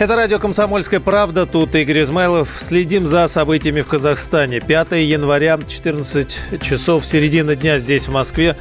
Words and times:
Это 0.00 0.16
радио 0.16 0.38
«Комсомольская 0.38 0.98
правда». 0.98 1.44
Тут 1.44 1.74
Игорь 1.74 2.04
Измайлов. 2.04 2.48
Следим 2.56 3.04
за 3.04 3.26
событиями 3.26 3.82
в 3.82 3.86
Казахстане. 3.86 4.58
5 4.58 4.92
января, 4.92 5.58
14 5.68 6.62
часов, 6.62 7.04
середина 7.04 7.54
дня 7.54 7.76
здесь, 7.76 8.08
в 8.08 8.10
Москве. 8.10 8.56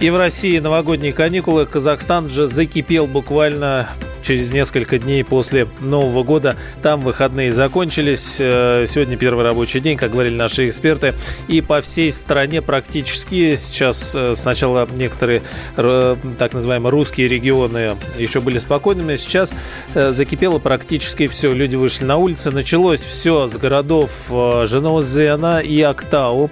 И 0.00 0.10
в 0.10 0.16
России 0.16 0.58
новогодние 0.58 1.12
каникулы. 1.12 1.66
Казахстан 1.66 2.28
же 2.28 2.48
закипел 2.48 3.06
буквально 3.06 3.88
через 4.22 4.52
несколько 4.52 4.98
дней 4.98 5.24
после 5.24 5.68
Нового 5.80 6.22
года. 6.22 6.56
Там 6.82 7.00
выходные 7.00 7.52
закончились. 7.52 8.38
Э, 8.40 8.84
сегодня 8.86 9.16
первый 9.16 9.44
рабочий 9.44 9.80
день, 9.80 9.96
как 9.96 10.12
говорили 10.12 10.34
наши 10.34 10.68
эксперты. 10.68 11.14
И 11.48 11.60
по 11.60 11.80
всей 11.80 12.12
стране 12.12 12.62
практически 12.62 13.56
сейчас 13.56 14.12
э, 14.14 14.34
сначала 14.34 14.88
некоторые 14.96 15.42
так 15.76 16.52
называемые 16.52 16.90
русские 16.90 17.28
регионы 17.28 17.96
еще 18.18 18.40
были 18.40 18.58
спокойными. 18.58 19.16
Сейчас 19.16 19.54
э, 19.94 20.12
закипело 20.12 20.58
практически 20.58 20.79
все. 21.28 21.52
Люди 21.52 21.76
вышли 21.76 22.04
на 22.04 22.16
улицы. 22.16 22.50
Началось 22.50 23.00
все 23.00 23.48
с 23.48 23.56
городов 23.56 24.28
Женозена 24.28 25.60
и 25.60 25.80
Актау. 25.82 26.50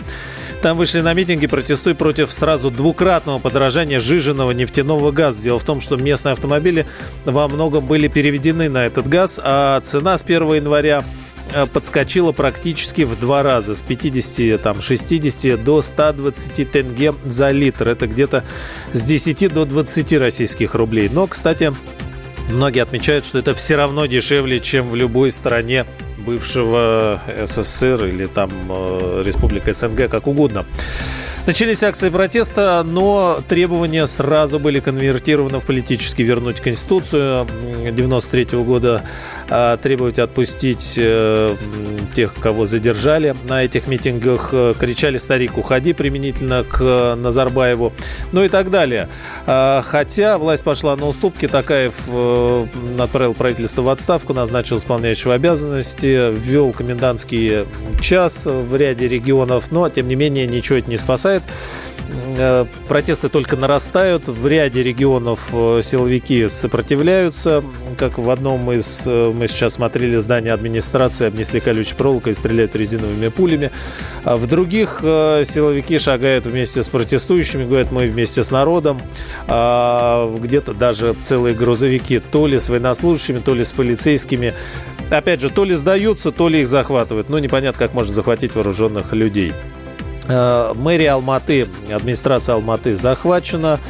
Там 0.62 0.76
вышли 0.76 1.00
на 1.00 1.14
митинги, 1.14 1.46
протестуя 1.46 1.94
против 1.94 2.32
сразу 2.32 2.70
двукратного 2.70 3.38
подорожания 3.38 4.00
жиженного 4.00 4.50
нефтяного 4.50 5.12
газа. 5.12 5.42
Дело 5.42 5.58
в 5.58 5.64
том, 5.64 5.80
что 5.80 5.96
местные 5.96 6.32
автомобили 6.32 6.86
во 7.24 7.46
многом 7.46 7.86
были 7.86 8.08
переведены 8.08 8.68
на 8.68 8.86
этот 8.86 9.06
газ, 9.08 9.38
а 9.42 9.80
цена 9.82 10.18
с 10.18 10.24
1 10.24 10.54
января 10.54 11.04
э, 11.54 11.66
подскочила 11.66 12.32
практически 12.32 13.02
в 13.02 13.16
два 13.16 13.44
раза 13.44 13.76
с 13.76 13.82
50, 13.82 14.60
там, 14.60 14.80
60 14.80 15.62
до 15.62 15.80
120 15.80 16.72
тенге 16.72 17.14
за 17.24 17.50
литр. 17.52 17.88
Это 17.90 18.08
где-то 18.08 18.42
с 18.92 19.04
10 19.04 19.54
до 19.54 19.64
20 19.64 20.12
российских 20.14 20.74
рублей. 20.74 21.08
Но, 21.08 21.28
кстати, 21.28 21.72
многие 22.48 22.80
отмечают, 22.80 23.24
что 23.24 23.38
это 23.38 23.54
все 23.54 23.76
равно 23.76 24.06
дешевле, 24.06 24.60
чем 24.60 24.90
в 24.90 24.96
любой 24.96 25.30
стране 25.30 25.86
бывшего 26.18 27.20
СССР 27.46 28.06
или 28.06 28.26
там 28.26 28.50
э, 28.68 29.22
Республика 29.24 29.72
СНГ, 29.72 30.10
как 30.10 30.26
угодно. 30.26 30.66
Начались 31.48 31.82
акции 31.82 32.10
протеста, 32.10 32.82
но 32.84 33.42
требования 33.48 34.06
сразу 34.06 34.58
были 34.58 34.80
конвертированы 34.80 35.60
в 35.60 35.64
политически 35.64 36.20
вернуть 36.20 36.60
Конституцию 36.60 37.48
93 37.90 38.62
года, 38.64 39.02
а, 39.48 39.78
требовать 39.78 40.18
отпустить 40.18 40.96
э, 40.98 41.56
тех, 42.14 42.34
кого 42.34 42.66
задержали. 42.66 43.34
На 43.48 43.64
этих 43.64 43.86
митингах 43.86 44.50
э, 44.52 44.74
кричали 44.78 45.16
«Старик, 45.16 45.56
уходи!» 45.56 45.94
применительно 45.94 46.64
к 46.64 47.14
Назарбаеву, 47.16 47.94
ну 48.32 48.44
и 48.44 48.50
так 48.50 48.68
далее. 48.68 49.08
А, 49.46 49.80
хотя 49.80 50.36
власть 50.36 50.62
пошла 50.62 50.96
на 50.96 51.06
уступки, 51.06 51.48
Такаев 51.48 51.94
э, 52.08 52.66
отправил 52.98 53.32
правительство 53.32 53.80
в 53.80 53.88
отставку, 53.88 54.34
назначил 54.34 54.76
исполняющего 54.76 55.32
обязанности, 55.32 56.30
ввел 56.30 56.74
комендантский 56.74 57.64
час 58.02 58.44
в 58.44 58.76
ряде 58.76 59.08
регионов, 59.08 59.72
но, 59.72 59.88
тем 59.88 60.08
не 60.08 60.14
менее, 60.14 60.46
ничего 60.46 60.78
это 60.78 60.90
не 60.90 60.98
спасает 60.98 61.37
продолжает. 61.38 61.42
Э, 62.38 62.66
протесты 62.88 63.28
только 63.28 63.56
нарастают. 63.56 64.28
В 64.28 64.46
ряде 64.46 64.82
регионов 64.82 65.50
э, 65.52 65.80
силовики 65.82 66.48
сопротивляются. 66.48 67.62
Как 67.98 68.18
в 68.18 68.30
одном 68.30 68.72
из, 68.72 69.04
э, 69.06 69.32
мы 69.34 69.46
сейчас 69.46 69.74
смотрели, 69.74 70.16
здание 70.16 70.52
администрации 70.52 71.26
обнесли 71.26 71.60
колючей 71.60 71.94
проволокой 71.94 72.32
и 72.32 72.34
стреляют 72.34 72.74
резиновыми 72.76 73.28
пулями. 73.28 73.70
А 74.24 74.36
в 74.36 74.46
других 74.46 74.98
силовики 75.00 75.98
шагают 75.98 76.46
вместе 76.46 76.82
с 76.82 76.88
протестующими, 76.88 77.64
говорят, 77.64 77.92
мы 77.92 78.06
вместе 78.06 78.42
с 78.42 78.50
народом. 78.50 79.00
А 79.46 80.34
где-то 80.38 80.74
даже 80.74 81.14
целые 81.22 81.54
грузовики 81.54 82.18
то 82.18 82.46
ли 82.46 82.58
с 82.58 82.68
военнослужащими, 82.68 83.40
то 83.40 83.54
ли 83.54 83.64
с 83.64 83.72
полицейскими. 83.72 84.54
Опять 85.10 85.40
же, 85.40 85.50
то 85.50 85.64
ли 85.64 85.74
сдаются, 85.74 86.32
то 86.32 86.48
ли 86.48 86.60
их 86.60 86.66
захватывают. 86.66 87.28
Ну, 87.28 87.38
непонятно, 87.38 87.78
как 87.78 87.94
можно 87.94 88.14
захватить 88.14 88.54
вооруженных 88.54 89.12
людей. 89.12 89.52
Э, 90.28 90.72
мэрия 90.74 91.12
Алматы, 91.12 91.66
администрация 91.90 92.54
Алматы 92.54 92.94
захвачена. 92.94 93.80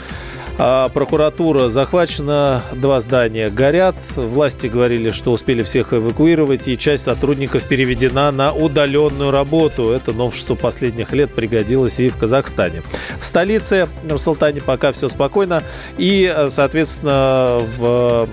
А 0.61 0.89
прокуратура 0.89 1.69
захвачена, 1.69 2.65
два 2.73 2.99
здания 2.99 3.49
горят. 3.49 3.95
Власти 4.17 4.67
говорили, 4.67 5.13
что 5.13 5.31
успели 5.31 5.63
всех 5.63 5.93
эвакуировать, 5.93 6.67
и 6.67 6.77
часть 6.77 7.05
сотрудников 7.05 7.69
переведена 7.69 8.33
на 8.33 8.53
удаленную 8.53 9.31
работу. 9.31 9.91
Это 9.91 10.13
новшество 10.13 10.57
последних 10.57 11.13
лет 11.13 11.33
пригодилось 11.33 12.01
и 12.01 12.09
в 12.09 12.17
Казахстане. 12.17 12.83
В 13.21 13.25
столице 13.25 13.89
Нур-Султане 14.03 14.61
пока 14.61 14.91
все 14.91 15.07
спокойно. 15.07 15.63
И, 15.97 16.35
соответственно, 16.49 17.61
в, 17.77 18.29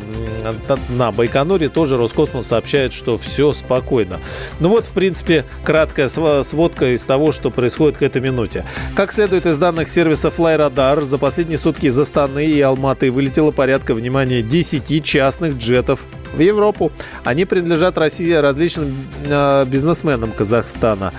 на 0.90 1.12
Байконуре 1.12 1.70
тоже 1.70 1.96
Роскосмос 1.96 2.48
сообщает, 2.48 2.92
что 2.92 3.18
все 3.18 3.54
спокойно. 3.54 4.20
Ну 4.60 4.70
вот, 4.70 4.88
в 4.88 4.94
принципе, 4.94 5.46
краткая 5.64 6.08
сводка 6.08 6.96
из 6.96 7.06
того, 7.06 7.32
что 7.32 7.52
происходит 7.52 8.00
к 8.00 8.02
этой 8.02 8.20
минуте. 8.20 8.66
Как 8.96 9.12
следует 9.12 9.46
из 9.46 9.60
данных 9.60 9.88
сервиса 9.88 10.30
FlyRadar, 10.30 11.02
за 11.02 11.20
последние 11.20 11.60
сутки 11.60 11.88
за 11.88 12.04
Астаны 12.16 12.46
и 12.46 12.62
Алматы 12.62 13.12
вылетело 13.12 13.52
порядка, 13.52 13.94
внимания 13.94 14.42
10 14.42 15.04
частных 15.04 15.58
джетов 15.58 16.06
в 16.34 16.40
Европу. 16.40 16.94
Они 17.26 17.44
принадлежат 17.44 17.98
России 17.98 18.32
различным 18.32 19.10
э, 19.26 19.66
бизнесменам 19.66 20.32
Казахстана. 20.32 21.12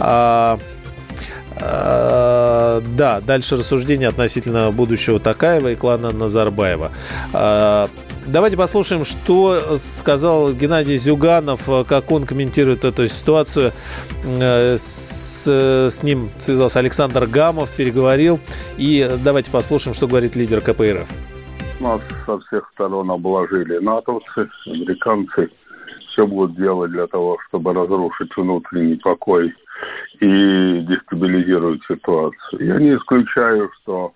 А, 0.00 0.58
а, 1.54 2.82
да, 2.96 3.20
дальше 3.20 3.58
рассуждение 3.58 4.08
относительно 4.08 4.72
будущего 4.72 5.20
Такаева 5.20 5.70
и 5.70 5.76
клана 5.76 6.10
Назарбаева. 6.10 6.90
А, 7.32 7.88
давайте 8.32 8.56
послушаем, 8.56 9.04
что 9.04 9.76
сказал 9.76 10.52
Геннадий 10.52 10.96
Зюганов, 10.96 11.68
как 11.88 12.10
он 12.10 12.24
комментирует 12.24 12.84
эту 12.84 13.06
ситуацию. 13.08 13.72
Э, 14.24 14.76
с, 14.76 15.46
с 15.46 16.02
ним 16.02 16.30
связался 16.38 16.78
Александр 16.78 17.26
Гамов, 17.26 17.74
переговорил. 17.74 18.40
И 18.78 19.06
давайте 19.22 19.50
послушаем, 19.50 19.94
что 19.94 20.06
говорит 20.06 20.36
лидер 20.36 20.60
КПРФ. 20.60 21.08
Нас 21.80 22.00
со 22.26 22.38
всех 22.40 22.68
сторон 22.74 23.10
обложили 23.10 23.78
натовцы, 23.78 24.48
американцы. 24.66 25.50
Все 26.12 26.26
будут 26.26 26.56
делать 26.56 26.90
для 26.90 27.06
того, 27.06 27.38
чтобы 27.48 27.72
разрушить 27.72 28.36
внутренний 28.36 28.96
покой 28.96 29.54
и 30.20 30.80
дестабилизировать 30.82 31.80
ситуацию. 31.88 32.66
Я 32.66 32.78
не 32.78 32.96
исключаю, 32.96 33.70
что 33.80 34.12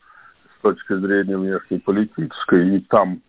с 0.59 0.63
точки 0.63 0.95
зрения 0.99 1.39
внешнеполитической 1.39 2.77
и 2.77 2.81
там 2.81 3.21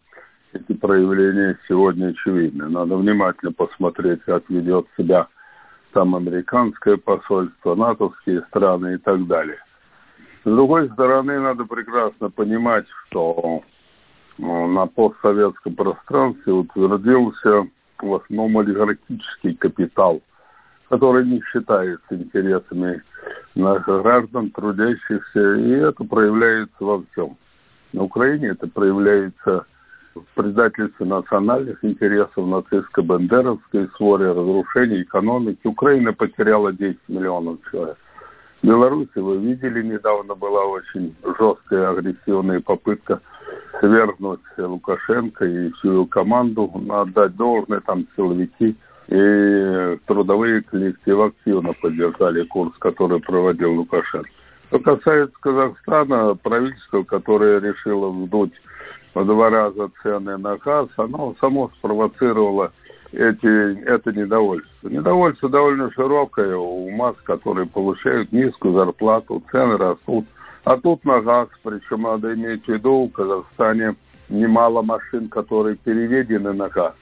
эти 0.55 0.73
проявления 0.73 1.57
сегодня 1.67 2.07
очевидны. 2.07 2.69
Надо 2.69 2.95
внимательно 2.95 3.51
посмотреть, 3.51 4.21
как 4.23 4.49
ведет 4.49 4.87
себя 4.97 5.27
там 5.91 6.15
американское 6.15 6.97
посольство, 6.97 7.75
натовские 7.75 8.41
страны 8.49 8.95
и 8.95 8.97
так 8.97 9.25
далее. 9.27 9.57
С 10.43 10.49
другой 10.49 10.89
стороны, 10.89 11.39
надо 11.39 11.65
прекрасно 11.65 12.29
понимать, 12.29 12.85
что 13.07 13.63
ну, 14.37 14.67
на 14.67 14.85
постсоветском 14.87 15.75
пространстве 15.75 16.53
утвердился 16.53 17.67
в 17.99 18.13
основном 18.13 18.57
олигархический 18.57 19.55
капитал, 19.55 20.21
который 20.89 21.25
не 21.25 21.41
считается 21.51 22.05
интересами 22.11 23.01
наших 23.55 24.03
граждан, 24.03 24.51
трудящихся, 24.51 25.55
и 25.55 25.71
это 25.71 26.03
проявляется 26.03 26.75
во 26.79 27.01
всем. 27.11 27.37
На 27.93 28.03
Украине 28.03 28.49
это 28.49 28.67
проявляется 28.67 29.65
предательстве 30.35 31.05
национальных 31.05 31.83
интересов, 31.83 32.47
нацистско-бандеровской 32.47 33.89
своре, 33.95 34.31
разрушение 34.31 35.03
экономики. 35.03 35.59
Украина 35.65 36.13
потеряла 36.13 36.71
10 36.73 36.97
миллионов 37.07 37.57
человек. 37.71 37.97
В 38.61 38.67
Беларуси, 38.67 39.17
вы 39.17 39.37
видели, 39.37 39.83
недавно 39.83 40.35
была 40.35 40.65
очень 40.65 41.15
жесткая 41.37 41.89
агрессивная 41.91 42.61
попытка 42.61 43.21
свергнуть 43.79 44.39
Лукашенко 44.57 45.45
и 45.45 45.71
всю 45.73 46.05
команду, 46.07 46.71
отдать 46.89 47.35
должное, 47.35 47.81
там 47.81 48.07
силовики 48.15 48.75
и 49.07 49.99
трудовые 50.07 50.61
коллективы 50.63 51.25
активно 51.25 51.73
поддержали 51.73 52.43
курс, 52.45 52.73
который 52.79 53.19
проводил 53.19 53.73
Лукашенко. 53.73 54.29
Что 54.67 54.79
касается 54.79 55.35
Казахстана, 55.41 56.35
правительство, 56.35 57.03
которое 57.03 57.59
решило 57.59 58.09
вдуть 58.09 58.53
в 59.15 59.25
два 59.25 59.49
раза 59.49 59.89
цены 60.03 60.37
на 60.37 60.57
газ, 60.57 60.89
оно 60.97 61.35
само 61.39 61.71
спровоцировало 61.77 62.73
эти, 63.13 63.81
это 63.85 64.11
недовольство. 64.11 64.89
Недовольство 64.89 65.49
довольно 65.49 65.89
широкое 65.91 66.57
у 66.57 66.89
масс, 66.91 67.15
которые 67.23 67.65
получают 67.65 68.31
низкую 68.33 68.73
зарплату, 68.73 69.41
цены 69.51 69.77
растут. 69.77 70.25
А 70.65 70.77
тут 70.77 71.05
на 71.05 71.21
газ, 71.21 71.47
причем 71.63 72.01
надо 72.01 72.33
иметь 72.33 72.65
в 72.65 72.67
виду, 72.67 73.05
в 73.07 73.11
Казахстане 73.11 73.95
немало 74.27 74.81
машин, 74.81 75.29
которые 75.29 75.77
переведены 75.77 76.51
на 76.51 76.67
газ. 76.67 76.93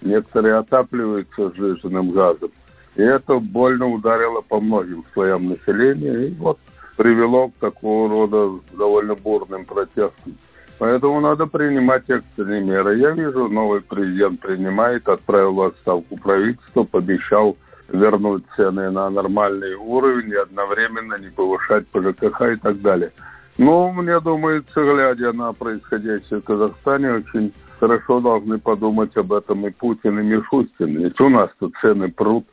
некоторые 0.00 0.54
отапливаются 0.54 1.52
сжиженным 1.54 2.12
газом. 2.12 2.50
И 2.94 3.02
это 3.02 3.38
больно 3.38 3.88
ударило 3.88 4.40
по 4.40 4.60
многим 4.60 5.04
слоям 5.12 5.48
населения 5.48 6.28
и 6.28 6.34
вот 6.34 6.58
привело 6.96 7.48
к 7.48 7.54
такого 7.60 8.08
рода 8.08 8.60
довольно 8.72 9.14
бурным 9.16 9.64
протестам. 9.64 10.38
Поэтому 10.78 11.20
надо 11.20 11.46
принимать 11.46 12.08
экстренные 12.08 12.62
меры. 12.62 12.98
Я 12.98 13.10
вижу, 13.10 13.48
новый 13.48 13.80
президент 13.80 14.40
принимает, 14.40 15.08
отправил 15.08 15.54
в 15.54 15.62
отставку 15.62 16.16
правительство, 16.16 16.84
пообещал 16.84 17.56
вернуть 17.88 18.44
цены 18.54 18.90
на 18.90 19.10
нормальный 19.10 19.74
уровень 19.74 20.30
и 20.30 20.36
одновременно 20.36 21.18
не 21.18 21.30
повышать 21.30 21.86
по 21.88 22.00
ЖКХ 22.00 22.42
и 22.42 22.56
так 22.56 22.80
далее. 22.80 23.10
Но 23.56 23.90
мне 23.92 24.20
думается, 24.20 24.80
глядя 24.80 25.32
на 25.32 25.52
происходящее 25.52 26.40
в 26.40 26.44
Казахстане, 26.44 27.14
очень 27.14 27.52
хорошо 27.80 28.20
должны 28.20 28.58
подумать 28.58 29.16
об 29.16 29.32
этом 29.32 29.66
и 29.66 29.70
Путин, 29.70 30.20
и 30.20 30.22
Мишустин. 30.22 30.96
Ведь 31.02 31.20
у 31.20 31.28
нас 31.28 31.50
тут 31.58 31.74
цены 31.80 32.08
прут. 32.08 32.46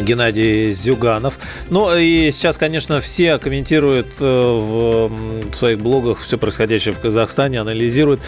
Геннадий 0.00 0.70
Зюганов. 0.70 1.38
Ну 1.68 1.94
и 1.96 2.30
сейчас, 2.32 2.58
конечно, 2.58 3.00
все 3.00 3.38
комментируют 3.38 4.14
э, 4.20 4.24
в 4.24 5.54
своих 5.54 5.80
блогах 5.80 6.18
все 6.18 6.38
происходящее 6.38 6.94
в 6.94 7.00
Казахстане, 7.00 7.60
анализируют. 7.60 8.20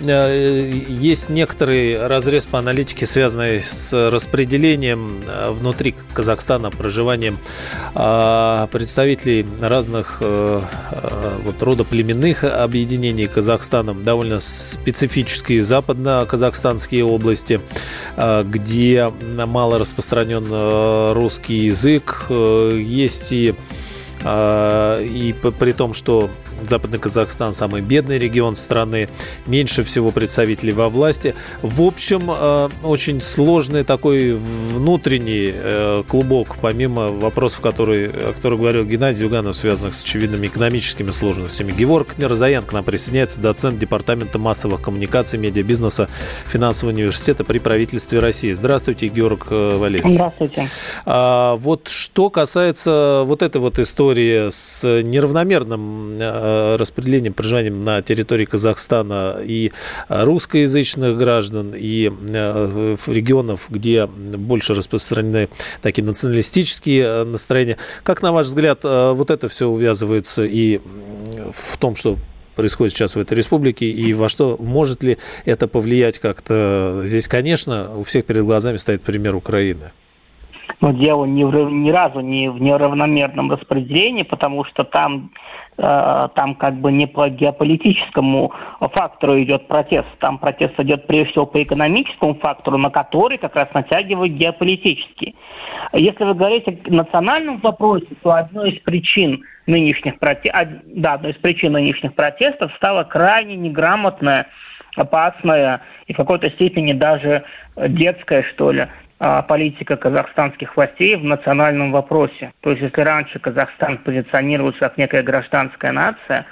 Э, 0.00 0.72
есть 0.88 1.28
некоторый 1.28 2.06
разрез 2.06 2.46
по 2.46 2.58
аналитике, 2.58 3.06
связанный 3.06 3.62
с 3.62 3.92
распределением 4.10 5.22
э, 5.26 5.50
внутри 5.50 5.94
Казахстана, 6.12 6.70
проживанием 6.70 7.38
представителей 7.92 9.46
разных 9.60 10.20
вот, 10.20 11.62
рода 11.62 11.84
племенных 11.84 12.44
объединений 12.44 13.26
Казахстаном. 13.26 14.02
Довольно 14.02 14.38
специфические 14.40 15.62
западно-казахстанские 15.62 17.04
области, 17.04 17.60
где 18.16 19.12
мало 19.46 19.78
распространен 19.78 21.11
русский 21.14 21.66
язык. 21.66 22.26
Э, 22.28 22.78
есть 22.80 23.32
и, 23.32 23.54
э, 24.22 25.04
и 25.04 25.32
при 25.32 25.72
том, 25.72 25.92
что 25.94 26.30
Западный 26.68 26.98
Казахстан 26.98 27.52
самый 27.52 27.82
бедный 27.82 28.18
регион 28.18 28.56
страны, 28.56 29.08
меньше 29.46 29.82
всего 29.82 30.10
представителей 30.10 30.72
во 30.72 30.88
власти. 30.88 31.34
В 31.62 31.82
общем, 31.82 32.30
э, 32.30 32.68
очень 32.82 33.20
сложный 33.20 33.84
такой 33.84 34.34
внутренний 34.34 35.52
э, 35.52 36.02
клубок, 36.08 36.56
помимо 36.60 37.08
вопросов, 37.10 37.60
которые, 37.60 38.10
о 38.10 38.32
которых 38.32 38.60
говорил 38.60 38.84
Геннадий 38.84 39.20
Зюганов, 39.20 39.56
связанных 39.56 39.94
с 39.94 40.02
очевидными 40.02 40.46
экономическими 40.46 41.10
сложностями. 41.10 41.72
Геворг 41.72 42.18
Мирзаян 42.18 42.64
к 42.64 42.72
нам 42.72 42.84
присоединяется, 42.84 43.40
доцент 43.40 43.78
Департамента 43.78 44.38
массовых 44.38 44.82
коммуникаций, 44.82 45.38
медиабизнеса 45.38 46.08
Финансового 46.46 46.94
университета 46.94 47.44
при 47.44 47.58
правительстве 47.58 48.18
России. 48.18 48.52
Здравствуйте, 48.52 49.08
Георг 49.08 49.46
э, 49.50 49.76
Валерьевич. 49.76 50.14
Здравствуйте. 50.14 50.66
А, 51.06 51.56
вот 51.56 51.88
что 51.88 52.30
касается 52.30 53.22
вот 53.26 53.42
этой 53.42 53.60
вот 53.60 53.78
истории 53.78 54.50
с 54.50 54.84
неравномерным 55.02 56.10
распределением 56.76 57.34
проживания 57.34 57.70
на 57.70 58.02
территории 58.02 58.44
Казахстана 58.44 59.36
и 59.44 59.72
русскоязычных 60.08 61.16
граждан, 61.16 61.72
и 61.76 62.10
э, 62.10 62.96
регионов, 63.06 63.66
где 63.68 64.06
больше 64.06 64.74
распространены 64.74 65.48
такие 65.80 66.04
националистические 66.04 67.02
э, 67.02 67.24
настроения. 67.24 67.76
Как, 68.02 68.22
на 68.22 68.32
ваш 68.32 68.46
взгляд, 68.46 68.84
вот 68.84 69.30
это 69.30 69.48
все 69.48 69.68
увязывается 69.68 70.44
и 70.44 70.80
в 71.52 71.76
том, 71.78 71.94
что 71.94 72.16
происходит 72.54 72.92
сейчас 72.92 73.14
в 73.14 73.18
этой 73.18 73.36
республике, 73.36 73.86
и 73.86 74.12
во 74.12 74.28
что 74.28 74.56
может 74.58 75.02
ли 75.02 75.18
это 75.44 75.68
повлиять 75.68 76.18
как-то? 76.18 77.02
Здесь, 77.04 77.28
конечно, 77.28 77.96
у 77.96 78.02
всех 78.02 78.26
перед 78.26 78.44
глазами 78.44 78.76
стоит 78.76 79.02
пример 79.02 79.34
Украины. 79.34 79.92
Но 80.80 80.92
дело 80.92 81.24
ни, 81.24 81.42
ни 81.42 81.90
разу 81.90 82.20
не 82.20 82.50
в 82.50 82.60
неравномерном 82.60 83.50
распределении, 83.50 84.22
потому 84.22 84.64
что 84.64 84.84
там 84.84 85.30
Э, 85.32 85.61
там 85.76 86.54
как 86.54 86.74
бы 86.74 86.92
не 86.92 87.06
по 87.06 87.28
геополитическому 87.28 88.52
фактору 88.80 89.40
идет 89.42 89.68
протест, 89.68 90.06
там 90.18 90.38
протест 90.38 90.78
идет 90.78 91.06
прежде 91.06 91.30
всего 91.32 91.46
по 91.46 91.62
экономическому 91.62 92.34
фактору, 92.34 92.76
на 92.76 92.90
который 92.90 93.38
как 93.38 93.56
раз 93.56 93.68
натягивают 93.72 94.32
геополитический. 94.32 95.34
Если 95.94 96.24
вы 96.24 96.34
говорите 96.34 96.78
о 96.86 96.92
национальном 96.92 97.58
вопросе, 97.58 98.06
то 98.22 98.32
одной 98.32 98.72
из 98.72 98.82
причин 98.82 99.44
нынешних 99.66 100.18
протестов, 100.18 100.68
да, 100.84 101.14
одной 101.14 101.32
из 101.32 101.36
причин 101.36 101.72
нынешних 101.72 102.14
протестов 102.14 102.72
стала 102.76 103.04
крайне 103.04 103.56
неграмотная, 103.56 104.48
опасная 104.96 105.80
и 106.06 106.12
в 106.12 106.16
какой-то 106.16 106.50
степени 106.50 106.92
даже 106.92 107.44
детская, 107.76 108.42
что 108.42 108.72
ли, 108.72 108.88
политика 109.48 109.96
казахстанских 109.96 110.76
властей 110.76 111.14
в 111.14 111.22
национальном 111.22 111.92
вопросе. 111.92 112.52
То 112.60 112.70
есть 112.70 112.82
если 112.82 113.02
раньше 113.02 113.38
Казахстан 113.38 113.98
позиционировался 113.98 114.80
как 114.80 114.98
некая 114.98 115.22
гражданская 115.22 115.92
нация 115.92 116.44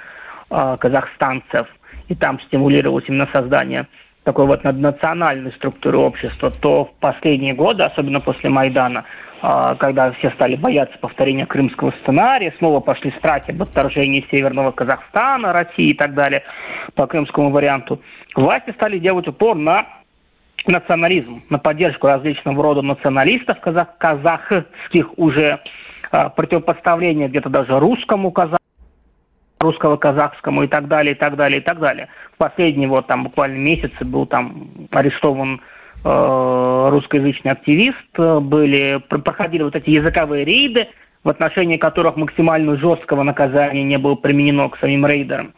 а, 0.49 0.77
казахстанцев, 0.77 1.67
и 2.07 2.15
там 2.15 2.39
стимулировалось 2.41 3.05
именно 3.09 3.27
создание 3.33 3.87
такой 4.23 4.45
вот 4.45 4.63
наднациональной 4.63 5.51
структуры 5.53 5.97
общества, 5.97 6.49
то 6.49 6.85
в 6.85 6.93
последние 6.99 7.53
годы, 7.53 7.83
особенно 7.83 8.21
после 8.21 8.49
Майдана, 8.49 9.03
а, 9.41 9.75
когда 9.75 10.11
все 10.13 10.29
стали 10.31 10.55
бояться 10.55 10.97
повторения 10.99 11.45
крымского 11.45 11.93
сценария, 12.03 12.53
снова 12.57 12.79
пошли 12.79 13.11
страхи 13.17 13.51
об 13.51 13.63
отторжении 13.63 14.25
Северного 14.31 14.71
Казахстана, 14.71 15.51
России 15.51 15.89
и 15.89 15.93
так 15.93 16.13
далее 16.13 16.43
по 16.95 17.05
крымскому 17.05 17.49
варианту, 17.49 18.01
власти 18.33 18.71
стали 18.71 18.97
делать 18.97 19.27
упор 19.27 19.57
на 19.57 19.87
национализм, 20.67 21.41
на 21.49 21.59
поддержку 21.59 22.07
различного 22.07 22.61
рода 22.61 22.81
националистов 22.81 23.59
казах, 23.59 23.97
казахских 23.97 25.17
уже, 25.17 25.59
э, 26.11 26.29
противопоставление 26.35 27.27
где-то 27.27 27.49
даже 27.49 27.79
русскому 27.79 28.31
казахскому, 28.31 28.59
русского 29.59 29.97
казахскому 29.97 30.63
и 30.63 30.67
так 30.67 30.87
далее, 30.87 31.13
и 31.13 31.17
так 31.17 31.35
далее, 31.35 31.59
и 31.59 31.63
так 31.63 31.79
далее. 31.79 32.07
В 32.33 32.37
последние 32.37 32.87
вот 32.87 33.07
там 33.07 33.23
буквально 33.23 33.57
месяцы 33.57 34.03
был 34.03 34.25
там 34.25 34.69
арестован 34.91 35.61
э, 36.03 36.89
русскоязычный 36.91 37.51
активист, 37.51 38.17
были, 38.17 39.01
проходили 39.07 39.63
вот 39.63 39.75
эти 39.75 39.89
языковые 39.89 40.45
рейды, 40.45 40.87
в 41.23 41.29
отношении 41.29 41.77
которых 41.77 42.15
максимально 42.15 42.77
жесткого 42.77 43.23
наказания 43.23 43.83
не 43.83 43.97
было 43.97 44.15
применено 44.15 44.69
к 44.69 44.79
самим 44.79 45.05
рейдерам. 45.05 45.53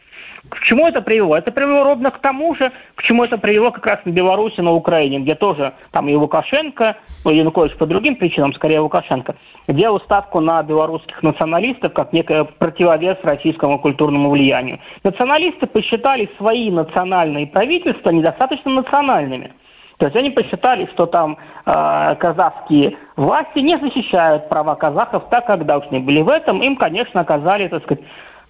К 0.50 0.60
чему 0.60 0.86
это 0.86 1.00
привело? 1.00 1.36
Это 1.36 1.50
привело 1.50 1.84
ровно 1.84 2.10
к 2.10 2.18
тому 2.18 2.54
же, 2.54 2.70
к 2.94 3.02
чему 3.02 3.24
это 3.24 3.38
привело 3.38 3.70
как 3.70 3.86
раз 3.86 3.98
на 4.04 4.10
Беларуси, 4.10 4.60
на 4.60 4.72
Украине, 4.72 5.20
где 5.20 5.34
тоже 5.34 5.72
там 5.90 6.08
и 6.08 6.14
Лукашенко, 6.14 6.96
ну, 7.24 7.30
Янукович 7.30 7.76
по 7.76 7.86
другим 7.86 8.16
причинам, 8.16 8.52
скорее 8.52 8.80
Лукашенко, 8.80 9.36
делал 9.68 10.00
ставку 10.00 10.40
на 10.40 10.62
белорусских 10.62 11.22
националистов 11.22 11.92
как 11.94 12.12
некое 12.12 12.44
противовес 12.44 13.16
российскому 13.22 13.78
культурному 13.78 14.30
влиянию. 14.30 14.80
Националисты 15.02 15.66
посчитали 15.66 16.28
свои 16.36 16.70
национальные 16.70 17.46
правительства 17.46 18.10
недостаточно 18.10 18.70
национальными. 18.70 19.52
То 19.98 20.06
есть 20.06 20.16
они 20.16 20.30
посчитали, 20.30 20.88
что 20.92 21.06
там 21.06 21.38
э, 21.64 22.16
казахские 22.18 22.96
власти 23.16 23.60
не 23.60 23.78
защищают 23.78 24.48
права 24.48 24.74
казахов 24.74 25.24
так, 25.30 25.46
как 25.46 25.64
должны 25.64 26.00
были. 26.00 26.20
В 26.20 26.28
этом 26.28 26.60
им, 26.60 26.76
конечно, 26.76 27.20
оказали, 27.20 27.68
так 27.68 27.84
сказать, 27.84 28.04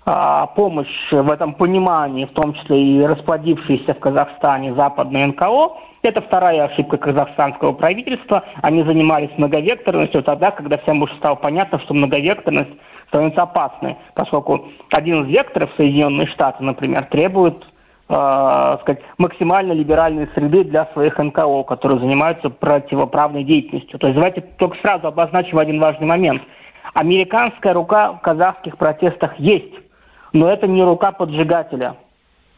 помощь 0.04 1.10
в 1.10 1.30
этом 1.30 1.54
понимании, 1.54 2.26
в 2.26 2.32
том 2.32 2.52
числе 2.54 2.82
и 2.82 3.02
расплодившиеся 3.06 3.94
в 3.94 4.00
Казахстане 4.00 4.74
западные 4.74 5.28
НКО, 5.28 5.78
это 6.02 6.20
вторая 6.20 6.64
ошибка 6.64 6.98
казахстанского 6.98 7.72
правительства. 7.72 8.44
Они 8.60 8.82
занимались 8.82 9.30
многовекторностью 9.38 10.22
тогда, 10.22 10.50
когда 10.50 10.76
всем 10.78 11.00
уже 11.00 11.14
стало 11.16 11.36
понятно, 11.36 11.80
что 11.80 11.94
многовекторность 11.94 12.70
становится 13.08 13.42
опасной, 13.42 13.96
поскольку 14.14 14.66
один 14.92 15.24
из 15.24 15.28
векторов 15.28 15.70
Соединенные 15.76 16.26
Штаты, 16.26 16.62
например, 16.62 17.04
требует 17.06 17.64
э, 18.08 18.76
сказать, 18.82 19.00
максимально 19.16 19.72
либеральной 19.72 20.28
среды 20.34 20.64
для 20.64 20.86
своих 20.92 21.16
НКО, 21.16 21.62
которые 21.62 22.00
занимаются 22.00 22.50
противоправной 22.50 23.44
деятельностью. 23.44 23.98
То 23.98 24.08
есть 24.08 24.16
давайте 24.16 24.42
только 24.58 24.76
сразу 24.82 25.06
обозначим 25.06 25.58
один 25.58 25.80
важный 25.80 26.06
момент. 26.06 26.42
Американская 26.92 27.72
рука 27.72 28.12
в 28.12 28.20
казахских 28.20 28.76
протестах 28.76 29.38
есть. 29.38 29.72
Но 30.34 30.48
это 30.50 30.66
не 30.66 30.82
рука 30.82 31.12
поджигателя. 31.12 31.96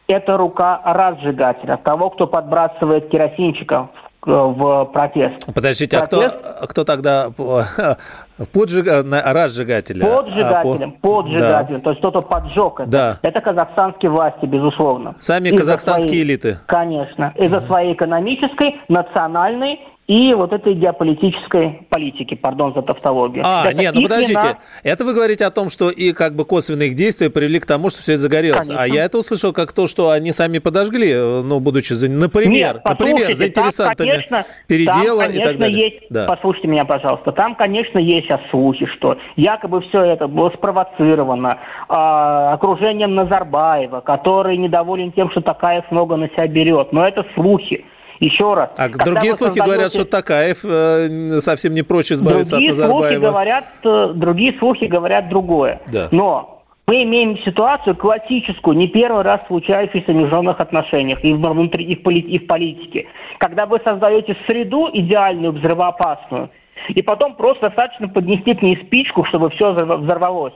Это 0.08 0.36
рука 0.36 0.80
разжигателя, 0.84 1.76
того, 1.76 2.10
кто 2.10 2.26
подбрасывает 2.26 3.08
керосинчика 3.10 3.90
в, 4.22 4.26
в 4.26 4.84
протест. 4.86 5.44
Подождите, 5.52 5.98
протест... 5.98 6.34
а 6.42 6.56
кто, 6.58 6.66
кто 6.68 6.84
тогда 6.84 7.30
поджиг... 8.52 8.86
разжигателя? 8.86 10.06
Поджигателем, 10.06 10.94
а, 10.96 11.00
по... 11.00 11.22
поджигателем, 11.22 11.78
да. 11.78 11.84
то 11.84 11.90
есть 11.90 12.00
кто-то 12.00 12.22
поджег 12.22 12.80
это. 12.80 12.90
Да. 12.90 13.18
Это 13.22 13.40
казахстанские 13.40 14.10
власти, 14.10 14.46
безусловно. 14.46 15.16
Сами 15.18 15.50
казахстанские 15.50 16.08
своей, 16.08 16.22
элиты. 16.22 16.58
Конечно, 16.66 17.32
из-за 17.36 17.58
угу. 17.58 17.66
своей 17.66 17.92
экономической, 17.92 18.80
национальной 18.88 19.80
и 20.06 20.34
вот 20.34 20.52
этой 20.52 20.74
геополитической 20.74 21.84
политики, 21.88 22.34
пардон 22.34 22.72
за 22.74 22.82
тавтологию. 22.82 23.42
А, 23.44 23.64
это 23.66 23.76
нет, 23.76 23.94
ну 23.94 24.02
подождите, 24.02 24.40
вина... 24.40 24.58
это 24.84 25.04
вы 25.04 25.14
говорите 25.14 25.44
о 25.44 25.50
том, 25.50 25.68
что 25.68 25.90
и 25.90 26.12
как 26.12 26.36
бы 26.36 26.44
косвенные 26.44 26.90
их 26.90 26.94
действия 26.94 27.28
привели 27.28 27.58
к 27.58 27.66
тому, 27.66 27.90
что 27.90 28.02
все 28.02 28.12
это 28.12 28.22
загорелось. 28.22 28.68
Конечно. 28.68 28.82
А 28.82 28.86
я 28.86 29.04
это 29.04 29.18
услышал 29.18 29.52
как 29.52 29.72
то, 29.72 29.88
что 29.88 30.10
они 30.10 30.30
сами 30.30 30.58
подожгли, 30.58 31.12
ну, 31.14 31.58
будучи, 31.58 31.92
например, 32.06 32.76
нет, 32.76 32.84
например, 32.84 33.34
заинтересантами 33.34 34.10
там, 34.10 34.16
конечно, 34.16 34.44
передела 34.68 35.22
там, 35.24 35.32
конечно, 35.32 35.40
и 35.40 35.44
так 35.44 35.58
далее. 35.58 35.78
Есть, 35.78 35.96
да. 36.10 36.26
Послушайте 36.26 36.68
меня, 36.68 36.84
пожалуйста, 36.84 37.32
там, 37.32 37.56
конечно, 37.56 37.98
есть 37.98 38.28
слухи, 38.50 38.86
что 38.96 39.18
якобы 39.34 39.80
все 39.82 40.02
это 40.02 40.28
было 40.28 40.50
спровоцировано 40.50 41.58
э, 41.88 41.92
окружением 41.92 43.14
Назарбаева, 43.16 44.00
который 44.00 44.56
недоволен 44.56 45.10
тем, 45.10 45.30
что 45.30 45.40
Такаев 45.40 45.90
много 45.90 46.16
на 46.16 46.28
себя 46.28 46.46
берет. 46.46 46.92
Но 46.92 47.06
это 47.06 47.26
слухи. 47.34 47.84
Еще 48.20 48.54
раз. 48.54 48.70
А 48.76 48.88
другие 48.88 49.34
слухи 49.34 49.58
создаете... 49.58 49.72
говорят, 49.72 49.92
что 49.92 50.04
Такаев 50.04 50.64
э, 50.64 51.40
совсем 51.40 51.74
не 51.74 51.82
прочь 51.82 52.12
избавиться 52.12 52.56
другие 52.56 52.72
от 52.72 52.78
Назарбаева. 52.78 53.08
Слухи 53.08 53.20
говорят, 53.20 53.64
э, 53.84 54.12
другие 54.14 54.58
слухи 54.58 54.84
говорят 54.84 55.28
другое. 55.28 55.80
Да. 55.88 56.08
Но 56.10 56.62
мы 56.86 57.02
имеем 57.02 57.36
ситуацию 57.38 57.96
классическую, 57.96 58.76
не 58.76 58.86
первый 58.88 59.22
раз 59.22 59.40
случающуюся 59.48 60.12
в 60.12 60.14
международных 60.14 60.60
отношениях 60.60 61.24
и, 61.24 61.34
внутри, 61.34 61.84
и, 61.84 61.96
в, 61.96 62.02
поли, 62.02 62.20
и 62.20 62.38
в 62.38 62.46
политике. 62.46 63.06
Когда 63.38 63.66
вы 63.66 63.80
создаете 63.84 64.36
среду 64.46 64.88
идеальную, 64.92 65.52
взрывоопасную, 65.52 66.50
и 66.88 67.02
потом 67.02 67.34
просто 67.34 67.66
достаточно 67.66 68.08
поднести 68.08 68.54
к 68.54 68.62
ней 68.62 68.76
спичку, 68.86 69.24
чтобы 69.24 69.50
все 69.50 69.72
взорвалось. 69.72 70.54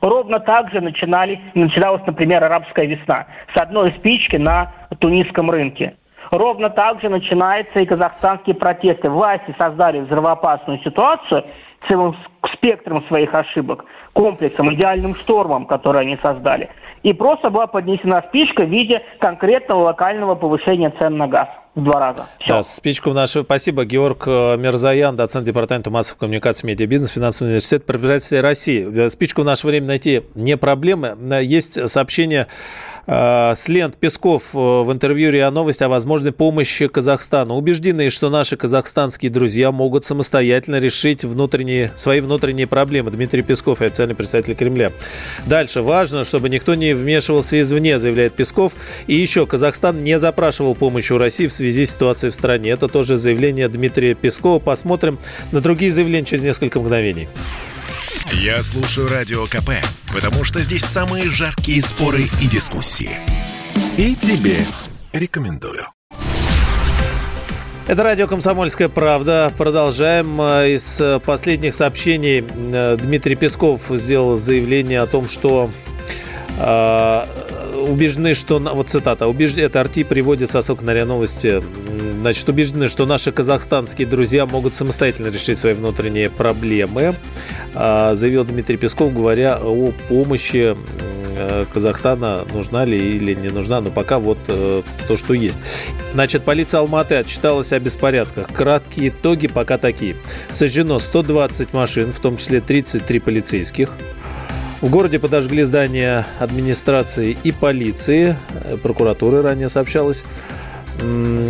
Ровно 0.00 0.40
так 0.40 0.70
же 0.72 0.80
начинались, 0.80 1.38
начиналась, 1.54 2.02
например, 2.06 2.42
арабская 2.42 2.86
весна. 2.86 3.26
С 3.54 3.60
одной 3.60 3.92
спички 3.98 4.36
на 4.36 4.72
тунисском 4.98 5.50
рынке. 5.50 5.94
Ровно 6.30 6.70
так 6.70 7.00
же 7.00 7.08
начинаются 7.08 7.80
и 7.80 7.86
казахстанские 7.86 8.54
протесты. 8.54 9.08
Власти 9.10 9.54
создали 9.58 10.00
взрывоопасную 10.00 10.80
ситуацию 10.80 11.44
целым 11.86 12.16
спектром 12.52 13.04
своих 13.06 13.32
ошибок, 13.34 13.84
комплексом, 14.12 14.72
идеальным 14.74 15.14
штормом, 15.14 15.66
который 15.66 16.02
они 16.02 16.18
создали. 16.22 16.70
И 17.02 17.12
просто 17.12 17.50
была 17.50 17.66
поднесена 17.66 18.24
спичка 18.28 18.64
в 18.64 18.68
виде 18.68 19.02
конкретного 19.20 19.84
локального 19.84 20.34
повышения 20.34 20.92
цен 20.98 21.16
на 21.16 21.28
газ 21.28 21.48
в 21.76 21.84
два 21.84 22.00
раза. 22.00 22.26
Все. 22.40 22.54
Да, 22.54 22.62
спичку 22.62 23.10
в 23.10 23.14
нашу. 23.14 23.44
Спасибо. 23.44 23.84
Георг 23.84 24.24
э, 24.26 24.56
Мирзаян, 24.56 25.14
доцент 25.14 25.46
департамента 25.46 25.90
массовой 25.90 26.18
коммуникации, 26.20 26.66
медиабизнес, 26.66 27.10
финансовый 27.10 27.48
университет 27.48 27.86
предприятия 27.86 28.40
России. 28.40 29.04
Э, 29.06 29.08
спичку 29.10 29.42
в 29.42 29.44
наше 29.44 29.66
время 29.66 29.86
найти 29.86 30.22
не 30.34 30.56
проблема. 30.56 31.16
Э, 31.30 31.42
есть 31.42 31.88
сообщение 31.88 32.48
с 33.08 33.68
лент 33.68 33.96
Песков 33.96 34.54
э, 34.54 34.58
в 34.58 34.92
интервью 34.92 35.30
РИА 35.30 35.50
Новости 35.50 35.82
о 35.82 35.88
возможной 35.88 36.32
помощи 36.32 36.88
Казахстану. 36.88 37.54
Убеждены, 37.54 38.10
что 38.10 38.28
наши 38.28 38.58
казахстанские 38.58 39.30
друзья 39.30 39.72
могут 39.72 40.04
самостоятельно 40.04 40.78
решить 40.78 41.24
внутренние, 41.24 41.90
свои 41.96 42.20
внутренние 42.20 42.66
проблемы. 42.66 43.10
Дмитрий 43.10 43.40
Песков, 43.40 43.80
официальный 43.80 44.14
представитель 44.14 44.54
Кремля. 44.54 44.92
Дальше. 45.46 45.80
Важно, 45.80 46.22
чтобы 46.22 46.50
никто 46.50 46.74
не 46.74 46.92
вмешивался 46.94 47.58
извне, 47.58 47.98
заявляет 47.98 48.34
Песков. 48.34 48.74
И 49.06 49.14
еще, 49.14 49.46
Казахстан 49.46 50.04
не 50.04 50.18
запрашивал 50.18 50.74
помощи 50.74 51.14
у 51.14 51.18
России 51.18 51.46
в 51.46 51.52
связи 51.54 51.86
с 51.86 51.94
ситуацией 51.94 52.30
в 52.30 52.34
стране. 52.34 52.68
Это 52.70 52.88
тоже 52.88 53.16
заявление 53.16 53.70
Дмитрия 53.70 54.14
Пескова. 54.14 54.58
Посмотрим 54.58 55.18
на 55.50 55.60
другие 55.60 55.90
заявления 55.90 56.26
через 56.26 56.44
несколько 56.44 56.78
мгновений. 56.78 57.26
Я 58.32 58.62
слушаю 58.62 59.08
Радио 59.08 59.46
КП, 59.46 59.70
потому 60.12 60.44
что 60.44 60.60
здесь 60.60 60.84
самые 60.84 61.30
жаркие 61.30 61.80
споры 61.80 62.24
и 62.42 62.46
дискуссии. 62.46 63.12
И 63.96 64.14
тебе 64.14 64.58
рекомендую. 65.14 65.86
Это 67.86 68.02
радио 68.02 68.26
«Комсомольская 68.26 68.90
правда». 68.90 69.50
Продолжаем. 69.56 70.38
Э, 70.42 70.74
из 70.74 71.02
последних 71.24 71.72
сообщений 71.72 72.44
э, 72.46 72.98
Дмитрий 73.00 73.34
Песков 73.34 73.86
сделал 73.88 74.36
заявление 74.36 75.00
о 75.00 75.06
том, 75.06 75.26
что 75.26 75.70
э, 75.70 75.97
убеждены, 76.58 78.34
что... 78.34 78.58
Вот 78.58 78.90
цитата. 78.90 79.26
Убеж... 79.26 79.56
Это 79.56 79.80
Арти 79.80 80.04
приводит 80.04 80.50
со 80.50 80.60
ссылкой 80.62 80.86
на 80.86 80.94
РИА 80.94 81.04
Новости. 81.06 81.62
Значит, 82.20 82.48
убеждены, 82.48 82.88
что 82.88 83.06
наши 83.06 83.30
казахстанские 83.30 84.06
друзья 84.06 84.44
могут 84.44 84.74
самостоятельно 84.74 85.28
решить 85.28 85.56
свои 85.56 85.72
внутренние 85.72 86.28
проблемы, 86.28 87.14
а, 87.74 88.14
заявил 88.16 88.44
Дмитрий 88.44 88.76
Песков, 88.76 89.14
говоря 89.14 89.58
о 89.62 89.92
помощи 90.08 90.76
э, 91.30 91.66
Казахстана, 91.72 92.44
нужна 92.52 92.84
ли 92.84 92.98
или 93.16 93.34
не 93.34 93.50
нужна, 93.50 93.80
но 93.80 93.90
пока 93.90 94.18
вот 94.18 94.38
э, 94.48 94.82
то, 95.06 95.16
что 95.16 95.32
есть. 95.34 95.58
Значит, 96.12 96.44
полиция 96.44 96.80
Алматы 96.80 97.14
отчиталась 97.14 97.72
о 97.72 97.78
беспорядках. 97.78 98.48
Краткие 98.52 99.10
итоги 99.10 99.46
пока 99.46 99.78
такие. 99.78 100.16
Сожжено 100.50 100.98
120 100.98 101.72
машин, 101.72 102.12
в 102.12 102.18
том 102.18 102.36
числе 102.36 102.60
33 102.60 103.20
полицейских. 103.20 103.90
В 104.80 104.90
городе 104.90 105.18
подожгли 105.18 105.64
здание 105.64 106.24
администрации 106.38 107.36
и 107.42 107.50
полиции, 107.50 108.36
э, 108.64 108.76
прокуратуры 108.76 109.42
ранее 109.42 109.68
сообщалось. 109.68 110.24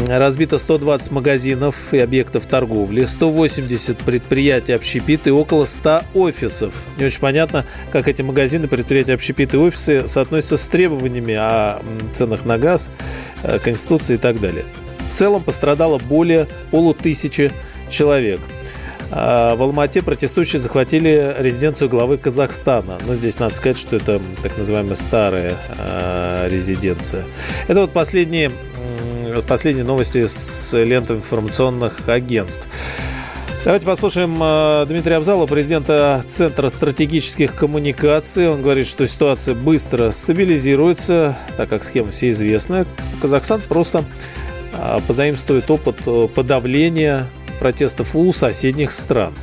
Разбито 0.09 0.59
120 0.59 1.11
магазинов 1.11 1.95
и 1.95 1.99
объектов 1.99 2.47
торговли, 2.47 3.05
180 3.05 3.97
предприятий 3.99 4.73
общепит 4.73 5.27
и 5.27 5.31
около 5.31 5.65
100 5.65 6.03
офисов. 6.15 6.75
Не 6.99 7.07
очень 7.07 7.21
понятно, 7.21 7.65
как 7.91 8.09
эти 8.09 8.21
магазины, 8.21 8.69
предприятия 8.69 9.15
общепит 9.15 9.55
и 9.55 9.57
офисы 9.57 10.07
соотносятся 10.07 10.59
с 10.59 10.69
требованиями 10.69 11.35
о 11.35 11.83
ценах 12.13 12.45
на 12.45 12.59
газ, 12.59 12.91
э, 13.43 13.59
Конституции 13.59 14.15
и 14.15 14.19
так 14.19 14.41
далее. 14.41 14.65
В 15.09 15.15
целом 15.15 15.43
пострадало 15.43 15.99
более 15.99 16.49
полутысячи 16.71 17.53
человек– 17.91 18.41
в 19.11 19.63
Алмате 19.63 20.03
протестующие 20.03 20.61
захватили 20.61 21.35
резиденцию 21.39 21.89
главы 21.89 22.19
Казахстана. 22.19 22.99
Но 23.07 23.15
здесь 23.15 23.39
надо 23.39 23.55
сказать, 23.55 23.79
что 23.79 23.97
это 23.97 24.21
так 24.43 24.59
называемая 24.59 24.95
старая 24.95 25.57
а, 25.71 26.47
резиденция. 26.49 27.25
Это 27.69 27.81
вот 27.81 27.93
последние, 27.93 28.51
последние 29.47 29.85
новости 29.85 30.27
с 30.27 30.77
ленты 30.77 31.15
информационных 31.15 32.09
агентств. 32.09 32.69
Давайте 33.65 33.87
послушаем 33.87 34.39
э, 34.41 34.87
Дмитрия 34.89 35.17
Абзалова, 35.17 35.47
президента 35.47 36.25
Центра 36.29 36.69
стратегических 36.69 37.55
коммуникаций. 37.57 38.49
Он 38.49 38.63
говорит, 38.63 38.87
что 38.87 39.05
ситуация 39.07 39.55
быстро 39.55 40.11
стабилизируется, 40.11 41.37
так 41.57 41.69
как 41.69 41.83
схема 41.83 42.11
все 42.11 42.31
известна. 42.31 42.87
Казахстан 43.21 43.61
просто 43.61 44.05
э, 44.73 45.01
позаимствует 45.07 45.69
опыт 45.71 45.97
подавления 46.35 47.29
протестов 47.59 48.15
у 48.15 48.33
соседних 48.33 48.91
стран. 48.93 49.35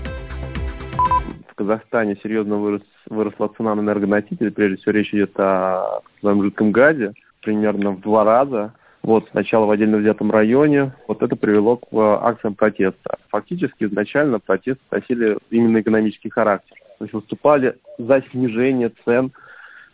В 1.50 1.56
Казахстане 1.56 2.18
серьезно 2.24 2.58
вырос, 2.58 2.82
выросла 3.10 3.52
цена 3.58 3.76
на 3.76 3.82
энергоносители. 3.82 4.50
Прежде 4.50 4.78
всего 4.78 4.92
речь 4.94 5.14
идет 5.14 5.40
о 5.40 6.02
своем 6.20 6.44
жидком 6.44 6.72
газе 6.72 7.14
примерно 7.42 7.92
в 7.92 8.02
два 8.02 8.24
раза. 8.24 8.74
Вот 9.04 9.28
сначала 9.32 9.66
в 9.66 9.72
отдельно 9.72 9.98
взятом 9.98 10.32
районе. 10.32 10.94
Вот 11.08 11.22
это 11.22 11.36
привело 11.36 11.78
к 11.78 11.86
э, 11.92 11.98
акциям 11.98 12.56
протеста. 12.56 13.18
Фактически 13.30 13.84
изначально 13.84 14.40
протесты 14.40 14.82
носили 14.90 15.38
именно 15.52 15.80
экономический 15.80 16.30
характер. 16.30 16.76
То 16.98 17.06
есть 17.06 17.14
выступали 17.14 17.76
за 18.00 18.24
снижение 18.32 18.92
цен 19.06 19.32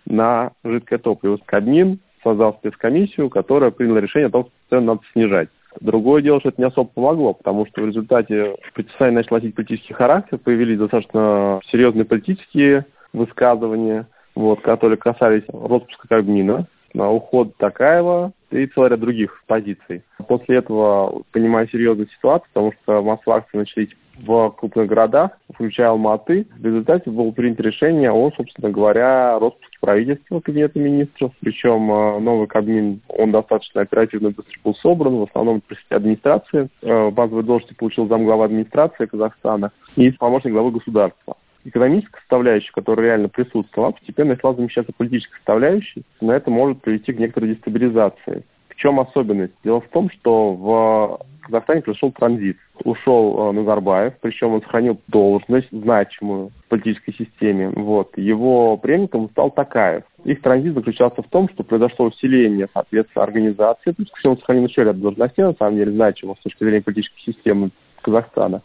на 0.06 0.52
жидкое 0.64 0.98
топливо. 0.98 1.40
Кабмин 1.46 2.00
создал 2.24 2.54
спецкомиссию, 2.54 3.30
которая 3.30 3.72
приняла 3.72 4.00
решение 4.00 4.28
о 4.28 4.32
том, 4.32 4.44
что 4.44 4.52
цены 4.70 4.86
надо 4.86 5.02
снижать. 5.12 5.50
Другое 5.80 6.22
дело, 6.22 6.40
что 6.40 6.50
это 6.50 6.62
не 6.62 6.68
особо 6.68 6.90
помогло, 6.90 7.34
потому 7.34 7.66
что 7.66 7.82
в 7.82 7.88
результате 7.88 8.56
противостояние 8.74 9.20
начало 9.20 9.38
носить 9.38 9.56
политический 9.56 9.94
характер, 9.94 10.38
появились 10.38 10.78
достаточно 10.78 11.62
серьезные 11.72 12.06
политические 12.06 12.86
высказывания, 13.14 14.08
вот, 14.36 14.62
которые 14.62 14.98
касались 14.98 15.44
распуска 15.48 16.08
Кабмина, 16.08 16.68
на 16.94 17.10
уход 17.10 17.56
Такаева 17.58 18.34
и 18.52 18.66
целый 18.68 18.90
ряд 18.90 19.00
других 19.00 19.44
позиций. 19.48 20.04
После 20.28 20.58
этого, 20.58 21.24
понимая 21.32 21.68
серьезную 21.68 22.10
ситуацию, 22.10 22.50
потому 22.54 22.74
что 22.74 23.02
массовые 23.02 23.38
акции 23.40 23.58
начались 23.58 23.90
в 24.22 24.52
крупных 24.58 24.88
городах, 24.88 25.32
включая 25.54 25.90
Алматы. 25.90 26.48
В 26.58 26.66
результате 26.66 27.10
было 27.10 27.32
принято 27.32 27.64
решение 27.64 28.12
о, 28.12 28.32
собственно 28.36 28.70
говоря, 28.70 29.40
распуске 29.40 29.78
правительства 29.80 30.40
кабинета 30.40 30.80
министров. 30.80 31.32
Причем 31.40 31.92
э, 31.92 32.20
новый 32.20 32.48
кабинет, 32.48 33.00
он 33.08 33.32
достаточно 33.32 33.82
оперативно 33.82 34.32
быстро 34.32 34.60
был 34.64 34.76
собран, 34.76 35.18
в 35.18 35.24
основном 35.24 35.62
при 35.62 35.78
администрации. 35.90 36.70
Э, 36.82 37.10
базовые 37.10 37.44
должности 37.44 37.76
получил 37.76 38.08
замглава 38.08 38.46
администрации 38.46 39.06
Казахстана 39.06 39.72
и 39.96 40.12
помощник 40.12 40.54
главы 40.54 40.72
государства 40.72 41.36
экономическая 41.64 42.20
составляющая, 42.22 42.72
которая 42.72 43.08
реально 43.08 43.30
присутствовала, 43.30 43.92
постепенно 43.92 44.32
начала 44.32 44.56
замещаться 44.56 44.92
политической 44.96 45.36
составляющей. 45.36 46.04
На 46.20 46.32
это 46.32 46.50
может 46.50 46.82
привести 46.82 47.14
к 47.14 47.20
некоторой 47.20 47.54
дестабилизации. 47.54 48.44
Чем 48.82 49.00
особенность? 49.00 49.54
Дело 49.64 49.80
в 49.80 49.88
том, 49.90 50.10
что 50.10 50.54
в 50.54 51.20
Казахстане 51.42 51.82
произошел 51.82 52.12
транзит. 52.12 52.58
Ушел 52.84 53.50
э, 53.50 53.52
Назарбаев, 53.52 54.14
причем 54.22 54.54
он 54.54 54.62
сохранил 54.64 55.00
должность 55.08 55.68
значимую 55.72 56.50
в 56.50 56.70
политической 56.70 57.14
системе. 57.14 57.70
Вот. 57.70 58.18
Его 58.18 58.78
преемником 58.78 59.30
стал 59.30 59.52
Такаев. 59.52 60.04
Их 60.24 60.42
транзит 60.42 60.74
заключался 60.74 61.22
в 61.22 61.28
том, 61.28 61.48
что 61.50 61.64
произошло 61.64 62.08
усиление, 62.08 62.70
соответственно, 62.74 63.24
организации. 63.24 63.92
То 63.92 64.02
есть, 64.02 64.26
он 64.26 64.38
сохранил 64.40 64.66
еще 64.66 64.84
ряд 64.84 65.00
должностей, 65.00 65.44
на 65.44 65.54
самом 65.54 65.76
деле, 65.76 65.92
значимых 65.92 66.40
с 66.40 66.44
точки 66.44 66.64
зрения 66.64 66.82
политической 66.82 67.22
системы 67.22 67.70
Казахстана. 68.02 68.64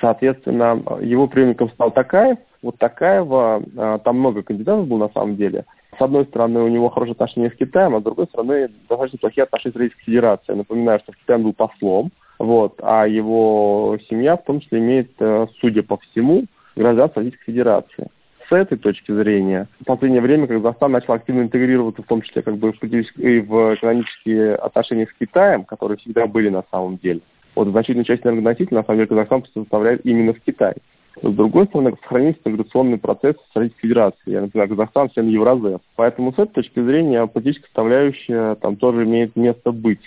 Соответственно, 0.00 0.82
его 1.02 1.26
преемником 1.26 1.68
стал 1.72 1.90
Такаев. 1.90 2.38
Вот 2.62 2.78
Такаева, 2.78 3.62
а, 3.76 3.98
там 3.98 4.18
много 4.18 4.42
кандидатов 4.42 4.88
было 4.88 5.08
на 5.08 5.08
самом 5.10 5.36
деле. 5.36 5.66
С 5.98 6.02
одной 6.02 6.26
стороны, 6.26 6.60
у 6.60 6.68
него 6.68 6.90
хорошие 6.90 7.12
отношения 7.12 7.50
с 7.50 7.56
Китаем, 7.56 7.96
а 7.96 8.00
с 8.00 8.04
другой 8.04 8.26
стороны, 8.26 8.68
достаточно 8.88 9.18
плохие 9.18 9.44
отношения 9.44 9.72
с 9.72 9.76
Российской 9.76 10.04
Федерацией. 10.04 10.56
Напоминаю, 10.56 11.00
что 11.00 11.12
в 11.12 11.16
Китае 11.16 11.38
он 11.38 11.42
был 11.42 11.52
послом, 11.54 12.12
вот, 12.38 12.78
а 12.82 13.08
его 13.08 13.98
семья 14.08 14.36
в 14.36 14.44
том 14.44 14.60
числе 14.60 14.78
имеет, 14.78 15.10
э, 15.18 15.46
судя 15.60 15.82
по 15.82 15.96
всему, 15.96 16.44
гражданство 16.76 17.20
Российской 17.20 17.46
Федерации. 17.46 18.06
С 18.48 18.52
этой 18.52 18.78
точки 18.78 19.10
зрения, 19.10 19.66
в 19.80 19.86
последнее 19.86 20.22
время 20.22 20.46
Казахстан 20.46 20.92
начал 20.92 21.14
активно 21.14 21.42
интегрироваться, 21.42 22.02
в 22.02 22.06
том 22.06 22.22
числе 22.22 22.42
как 22.42 22.56
бы 22.58 22.72
в, 22.72 22.82
и 22.82 23.40
в 23.40 23.74
экономические 23.74 24.54
отношения 24.54 25.06
с 25.06 25.18
Китаем, 25.18 25.64
которые 25.64 25.98
всегда 25.98 26.28
были 26.28 26.48
на 26.48 26.62
самом 26.70 26.96
деле. 26.98 27.20
Вот 27.56 27.68
значительную 27.68 28.04
часть 28.04 28.24
энергоносителей, 28.24 28.76
на 28.76 28.84
самом 28.84 28.98
деле, 28.98 29.08
Казахстан 29.08 29.44
составляет 29.52 30.06
именно 30.06 30.32
в 30.32 30.40
Китае. 30.40 30.76
С 31.22 31.34
другой 31.34 31.66
стороны, 31.66 31.96
сохранился 32.02 32.40
интеграционный 32.44 32.98
процесс 32.98 33.36
с 33.52 33.56
Российской 33.56 33.80
Федерацией. 33.82 34.34
Я 34.34 34.40
например, 34.42 34.68
Казахстан 34.68 35.10
член 35.10 35.28
Евразес. 35.28 35.80
Поэтому 35.96 36.32
с 36.32 36.38
этой 36.38 36.52
точки 36.62 36.82
зрения 36.82 37.26
политическая 37.26 37.66
составляющая 37.66 38.54
там 38.56 38.76
тоже 38.76 39.04
имеет 39.04 39.34
место 39.36 39.72
быть. 39.72 40.02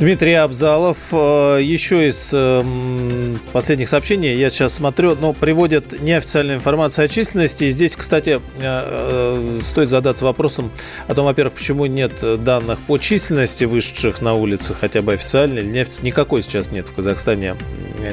Дмитрий 0.00 0.32
Абзалов. 0.32 0.96
Э, 1.12 1.58
еще 1.62 2.08
из 2.08 2.30
эм, 2.32 3.38
последних 3.52 3.86
сообщений, 3.86 4.34
я 4.34 4.48
сейчас 4.48 4.72
смотрю, 4.72 5.14
но 5.14 5.34
приводят 5.34 6.00
неофициальную 6.00 6.56
информацию 6.56 7.04
о 7.04 7.08
численности. 7.08 7.68
Здесь, 7.68 7.96
кстати, 7.96 8.40
э, 8.56 8.60
э, 8.60 9.60
стоит 9.62 9.90
задаться 9.90 10.24
вопросом 10.24 10.72
о 11.06 11.14
том, 11.14 11.26
во-первых, 11.26 11.52
почему 11.52 11.84
нет 11.84 12.12
данных 12.42 12.78
по 12.86 12.96
численности 12.96 13.66
вышедших 13.66 14.22
на 14.22 14.32
улицы, 14.32 14.72
хотя 14.72 15.02
бы 15.02 15.12
официально 15.12 15.58
или 15.58 15.66
неофициально. 15.66 16.06
Никакой 16.06 16.42
сейчас 16.42 16.72
нет 16.72 16.88
в 16.88 16.94
Казахстане 16.94 17.56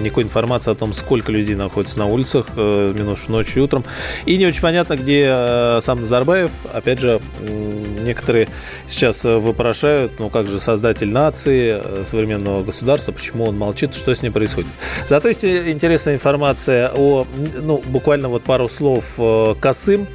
никакой 0.02 0.26
информации 0.26 0.72
о 0.72 0.76
том, 0.76 0.92
сколько 0.92 1.32
людей 1.32 1.56
находится 1.56 1.98
на 2.00 2.08
улицах 2.08 2.54
минувшей 2.58 3.32
ночью 3.32 3.62
и 3.62 3.66
утром. 3.66 3.86
И 4.26 4.36
не 4.36 4.46
очень 4.46 4.62
понятно, 4.62 4.98
где 4.98 5.78
сам 5.80 6.02
Назарбаев. 6.02 6.52
Опять 6.74 7.00
же, 7.00 7.22
некоторые 7.40 8.50
сейчас 8.86 9.24
вопрошают, 9.24 10.20
ну 10.20 10.30
как 10.30 10.48
же 10.48 10.60
создатель 10.60 11.10
нации, 11.10 11.77
Э, 11.84 12.04
современного 12.04 12.64
государства, 12.64 13.12
почему 13.12 13.46
он 13.46 13.58
молчит, 13.58 13.94
что 13.94 14.14
с 14.14 14.22
ним 14.22 14.34
происходит. 14.34 14.70
Зато 15.06 15.28
есть 15.28 15.46
интересная 15.46 16.16
информация 16.16 16.92
о, 16.96 17.28
ну, 17.62 17.84
буквально 17.86 18.30
вот 18.30 18.44
пару 18.44 18.68
слов. 18.68 19.16
Э, 19.18 19.56
Касым, 19.60 20.08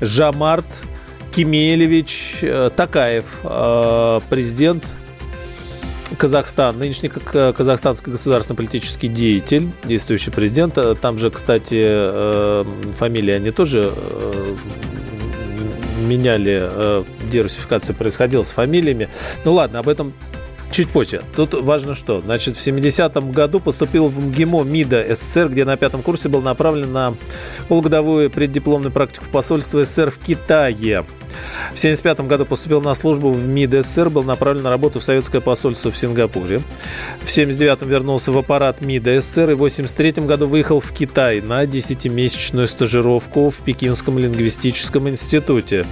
Жамарт, 0.00 0.66
Кемелевич, 1.34 2.38
э, 2.42 2.70
Такаев, 2.74 3.40
президент 4.30 4.84
Казахстан, 6.18 6.78
нынешний 6.78 7.08
казахстанский 7.08 8.12
государственно-политический 8.12 9.08
деятель, 9.08 9.72
действующий 9.84 10.30
президент. 10.30 10.78
Там 11.00 11.18
же, 11.18 11.30
кстати, 11.30 12.64
фамилии 12.94 13.32
они 13.32 13.50
тоже 13.50 13.92
меняли, 15.98 17.04
дерусификация 17.28 17.94
происходила 17.94 18.44
с 18.44 18.50
фамилиями. 18.50 19.08
Ну 19.44 19.54
ладно, 19.54 19.80
об 19.80 19.88
этом 19.88 20.12
чуть 20.74 20.90
позже. 20.90 21.22
Тут 21.36 21.54
важно 21.54 21.94
что. 21.94 22.20
Значит, 22.20 22.56
в 22.56 22.66
70-м 22.66 23.32
году 23.32 23.60
поступил 23.60 24.08
в 24.08 24.20
МГИМО 24.20 24.64
МИДа 24.64 25.14
СССР, 25.14 25.48
где 25.48 25.64
на 25.64 25.76
пятом 25.76 26.02
курсе 26.02 26.28
был 26.28 26.42
направлен 26.42 26.92
на 26.92 27.14
полугодовую 27.68 28.28
преддипломную 28.28 28.92
практику 28.92 29.24
в 29.24 29.30
посольство 29.30 29.84
СССР 29.84 30.10
в 30.10 30.18
Китае. 30.18 31.04
В 31.72 31.78
1975 31.78 32.20
году 32.22 32.44
поступил 32.44 32.80
на 32.80 32.94
службу 32.94 33.30
в 33.30 33.46
МИД 33.46 33.84
СССР, 33.84 34.10
был 34.10 34.24
направлен 34.24 34.62
на 34.62 34.70
работу 34.70 35.00
в 35.00 35.04
советское 35.04 35.40
посольство 35.40 35.90
в 35.90 35.96
Сингапуре. 35.96 36.62
В 37.20 37.30
1979 37.30 37.82
вернулся 37.82 38.32
в 38.32 38.38
аппарат 38.38 38.80
МИД 38.80 39.22
СССР 39.22 39.52
и 39.52 39.54
в 39.54 39.62
1983 39.62 40.26
году 40.26 40.48
выехал 40.48 40.80
в 40.80 40.92
Китай 40.92 41.40
на 41.40 41.64
10-месячную 41.64 42.66
стажировку 42.66 43.48
в 43.48 43.62
Пекинском 43.62 44.18
лингвистическом 44.18 45.08
институте. 45.08 45.86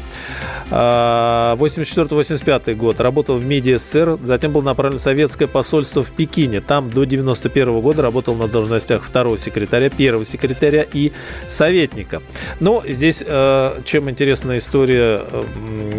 84-85 0.71 2.71
а, 2.71 2.75
год 2.75 3.01
работал 3.01 3.37
в 3.37 3.45
МИДе 3.45 3.79
СССР, 3.79 4.19
затем 4.23 4.53
был 4.53 4.63
направлен 4.73 4.97
в 4.97 5.01
советское 5.01 5.47
посольство 5.47 6.03
в 6.03 6.13
Пекине. 6.13 6.61
Там 6.61 6.91
до 6.91 7.05
91 7.05 7.81
года 7.81 8.03
работал 8.03 8.35
на 8.35 8.49
должностях 8.49 9.05
второго 9.05 9.37
секретаря, 9.37 9.91
первого 9.91 10.25
секретаря 10.25 10.87
и 10.91 11.13
советника. 11.47 12.23
Но 12.59 12.83
здесь 12.87 13.23
э, 13.27 13.81
чем 13.85 14.09
интересна 14.09 14.57
история 14.57 15.23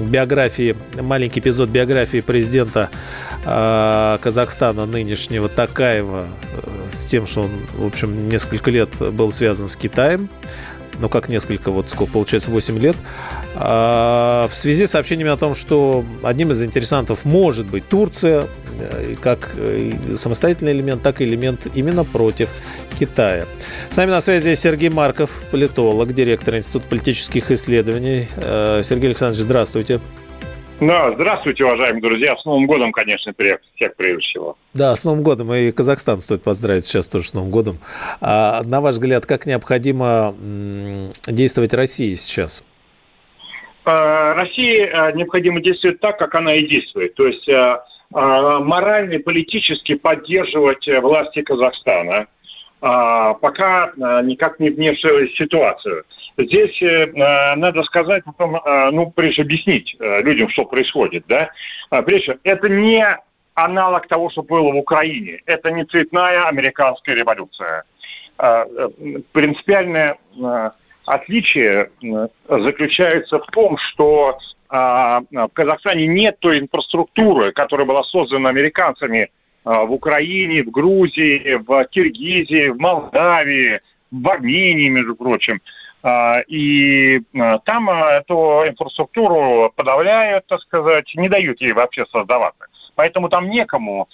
биографии, 0.09 0.75
маленький 0.99 1.39
эпизод 1.39 1.69
биографии 1.69 2.21
президента 2.21 2.89
э, 3.45 4.17
Казахстана 4.21 4.86
нынешнего 4.86 5.49
Такаева 5.49 6.27
э, 6.53 6.89
с 6.89 7.05
тем, 7.05 7.27
что 7.27 7.41
он, 7.41 7.51
в 7.77 7.86
общем, 7.86 8.27
несколько 8.27 8.71
лет 8.71 8.89
был 9.13 9.31
связан 9.31 9.67
с 9.67 9.75
Китаем 9.75 10.29
ну 10.99 11.09
как 11.09 11.29
несколько, 11.29 11.71
вот 11.71 11.89
сколько, 11.89 12.13
получается, 12.13 12.51
8 12.51 12.77
лет, 12.79 12.95
а, 13.55 14.47
в 14.47 14.53
связи 14.53 14.86
с 14.86 14.91
сообщениями 14.91 15.31
о 15.31 15.38
том, 15.38 15.53
что 15.55 16.05
одним 16.23 16.51
из 16.51 16.62
интересантов 16.63 17.25
может 17.25 17.65
быть 17.65 17.88
Турция, 17.88 18.47
как 19.21 19.51
э, 19.57 20.15
самостоятельный 20.15 20.73
элемент, 20.73 21.01
так 21.01 21.21
и 21.21 21.23
элемент 21.23 21.67
именно 21.73 22.03
против 22.03 22.49
Китая. 22.99 23.45
С 23.89 23.97
нами 23.97 24.12
на 24.12 24.21
связи 24.21 24.53
Сергей 24.55 24.89
Марков, 24.89 25.43
политолог, 25.51 26.13
директор 26.13 26.55
Института 26.55 26.88
политических 26.88 27.51
исследований. 27.51 28.27
Э, 28.38 28.81
Сергей 28.83 29.07
Александрович, 29.07 29.43
здравствуйте. 29.43 29.99
Да, 30.79 31.13
здравствуйте, 31.13 31.63
уважаемые 31.63 32.01
друзья. 32.01 32.36
С 32.38 32.43
Новым 32.45 32.65
годом, 32.65 32.91
конечно, 32.91 33.33
всех 33.75 33.95
прежде 33.95 34.19
всего. 34.19 34.57
Да, 34.73 34.95
с 34.95 35.05
Новым 35.05 35.23
годом. 35.23 35.53
И 35.53 35.71
Казахстан 35.71 36.19
стоит 36.19 36.43
поздравить 36.43 36.86
сейчас 36.86 37.07
тоже 37.07 37.29
с 37.29 37.33
Новым 37.33 37.51
годом. 37.51 37.77
А, 38.19 38.62
на 38.65 38.81
ваш 38.81 38.95
взгляд, 38.95 39.25
как 39.25 39.45
необходимо 39.45 40.36
действовать 41.27 41.73
России 41.73 42.15
сейчас? 42.15 42.63
России 43.86 45.15
необходимо 45.15 45.62
действовать 45.62 45.99
так, 45.99 46.17
как 46.17 46.36
она 46.36 46.55
и 46.55 46.65
действует. 46.65 47.13
То 47.15 47.27
есть 47.27 47.47
морально 48.13 49.13
и 49.13 49.17
политически 49.17 49.95
поддерживать 49.95 50.88
власти 50.88 51.41
Казахстана, 51.41 52.28
пока 52.80 53.91
никак 53.97 54.60
не 54.60 54.69
вмешиваясь 54.69 55.36
ситуацию. 55.36 56.04
Здесь 56.38 56.82
э, 56.82 57.06
э, 57.06 57.56
надо 57.56 57.84
сказать, 57.84 58.23
потом, 58.26 58.56
э, 58.56 58.89
ну, 58.91 59.12
прежде 59.12 59.43
объяснить 59.43 59.95
э, 59.99 60.21
людям, 60.21 60.49
что 60.49 60.65
происходит, 60.65 61.26
да. 61.28 61.52
А, 61.89 62.02
прежде, 62.02 62.39
это 62.43 62.69
не 62.69 63.06
аналог 63.54 64.08
того, 64.08 64.30
что 64.32 64.41
было 64.41 64.71
в 64.71 64.78
Украине. 64.78 65.41
Это 65.45 65.69
не 65.71 65.86
цветная 65.86 66.47
американская 66.47 67.15
революция. 67.15 67.84
А, 68.38 68.65
э, 68.65 68.89
принципиальное 69.32 70.17
э, 70.36 70.69
отличие 71.06 71.91
заключается 72.47 73.39
в 73.39 73.45
том, 73.47 73.78
что 73.78 74.30
а, 74.30 74.38
в 74.73 75.49
Казахстане 75.53 76.07
нет 76.07 76.39
той 76.39 76.59
инфраструктуры, 76.59 77.51
которая 77.51 77.86
была 77.86 78.03
создана 78.03 78.49
американцами 78.49 79.29
в 79.63 79.91
Украине, 79.91 80.63
в 80.63 80.71
Грузии, 80.71 81.55
в 81.55 81.86
Киргизии, 81.86 82.69
в 82.69 82.79
Молдавии, 82.79 83.81
в 84.12 84.27
Армении, 84.27 84.89
между 84.89 85.15
прочим. 85.15 85.62
А, 86.03 86.41
и 86.47 87.21
а, 87.33 87.59
там 87.59 87.89
а, 87.89 88.12
эту 88.12 88.63
инфраструктуру 88.67 89.71
подавляют, 89.73 90.45
так 90.47 90.59
сказать, 90.62 91.09
не 91.15 91.29
дают 91.29 91.62
ей 91.62 91.71
вообще 91.71 92.05
создаваться. 92.12 92.65
Поэтому 92.95 93.27
там 93.27 93.49
некому 93.49 94.07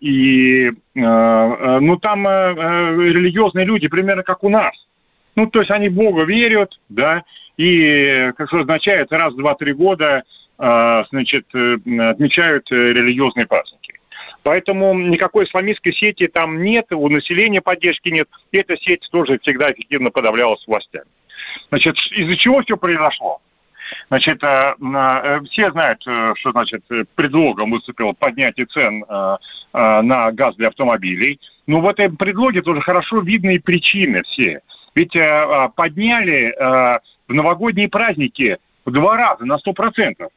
и, 0.00 0.72
ну, 0.94 1.98
там 2.02 2.26
религиозные 2.26 3.64
люди 3.64 3.86
примерно 3.86 4.24
как 4.24 4.42
у 4.42 4.48
нас. 4.48 4.74
Ну, 5.36 5.46
то 5.46 5.60
есть 5.60 5.70
они 5.70 5.88
Бога 5.88 6.24
верят, 6.24 6.80
да, 6.88 7.22
и, 7.56 8.32
как 8.36 8.48
что 8.48 8.60
означает, 8.60 9.12
раз 9.12 9.34
в 9.34 9.36
два-три 9.36 9.72
года 9.72 10.24
а, 10.58 11.04
значит, 11.10 11.46
э, 11.54 11.74
отмечают 11.74 12.72
э, 12.72 12.92
религиозные 12.92 13.46
праздники. 13.46 14.00
Поэтому 14.42 14.94
никакой 14.94 15.44
исламистской 15.44 15.92
сети 15.92 16.28
там 16.28 16.62
нет, 16.62 16.86
у 16.92 17.08
населения 17.08 17.60
поддержки 17.60 18.08
нет. 18.08 18.28
И 18.52 18.58
эта 18.58 18.76
сеть 18.78 19.06
тоже 19.10 19.38
всегда 19.40 19.70
эффективно 19.72 20.10
подавлялась 20.10 20.64
властями. 20.66 21.06
Значит, 21.68 21.96
из-за 22.12 22.36
чего 22.36 22.62
все 22.62 22.76
произошло? 22.76 23.40
Значит, 24.08 24.38
все 24.38 25.70
знают, 25.70 26.02
что 26.02 26.50
значит 26.52 26.84
предлогом 27.14 27.70
выступило 27.70 28.12
поднятие 28.12 28.66
цен 28.66 29.04
на 29.72 30.32
газ 30.32 30.56
для 30.56 30.68
автомобилей. 30.68 31.40
Но 31.66 31.80
в 31.80 31.88
этом 31.88 32.16
предлоге 32.16 32.62
тоже 32.62 32.80
хорошо 32.80 33.20
видны 33.20 33.60
причины 33.60 34.22
все. 34.22 34.60
Ведь 34.94 35.16
подняли 35.74 36.54
в 37.28 37.34
новогодние 37.34 37.88
праздники 37.88 38.58
в 38.84 38.92
два 38.92 39.16
раза 39.16 39.44
на 39.44 39.56
100% 39.56 40.30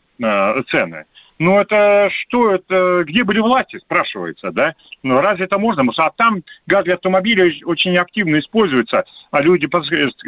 цены. 0.70 1.06
Ну, 1.39 1.58
это 1.58 2.10
что, 2.12 2.54
это 2.54 3.04
где 3.08 3.23
были 3.23 3.39
власти, 3.39 3.80
спрашивается, 3.80 4.52
да? 4.52 4.75
Ну, 5.04 5.21
разве 5.21 5.45
это 5.45 5.58
можно? 5.58 5.89
А 5.97 6.12
там 6.12 6.43
газ 6.67 6.84
для 6.84 6.95
автомобилей 6.95 7.63
очень 7.63 7.97
активно 7.97 8.39
используется, 8.39 9.06
а 9.32 9.41
люди... 9.41 9.67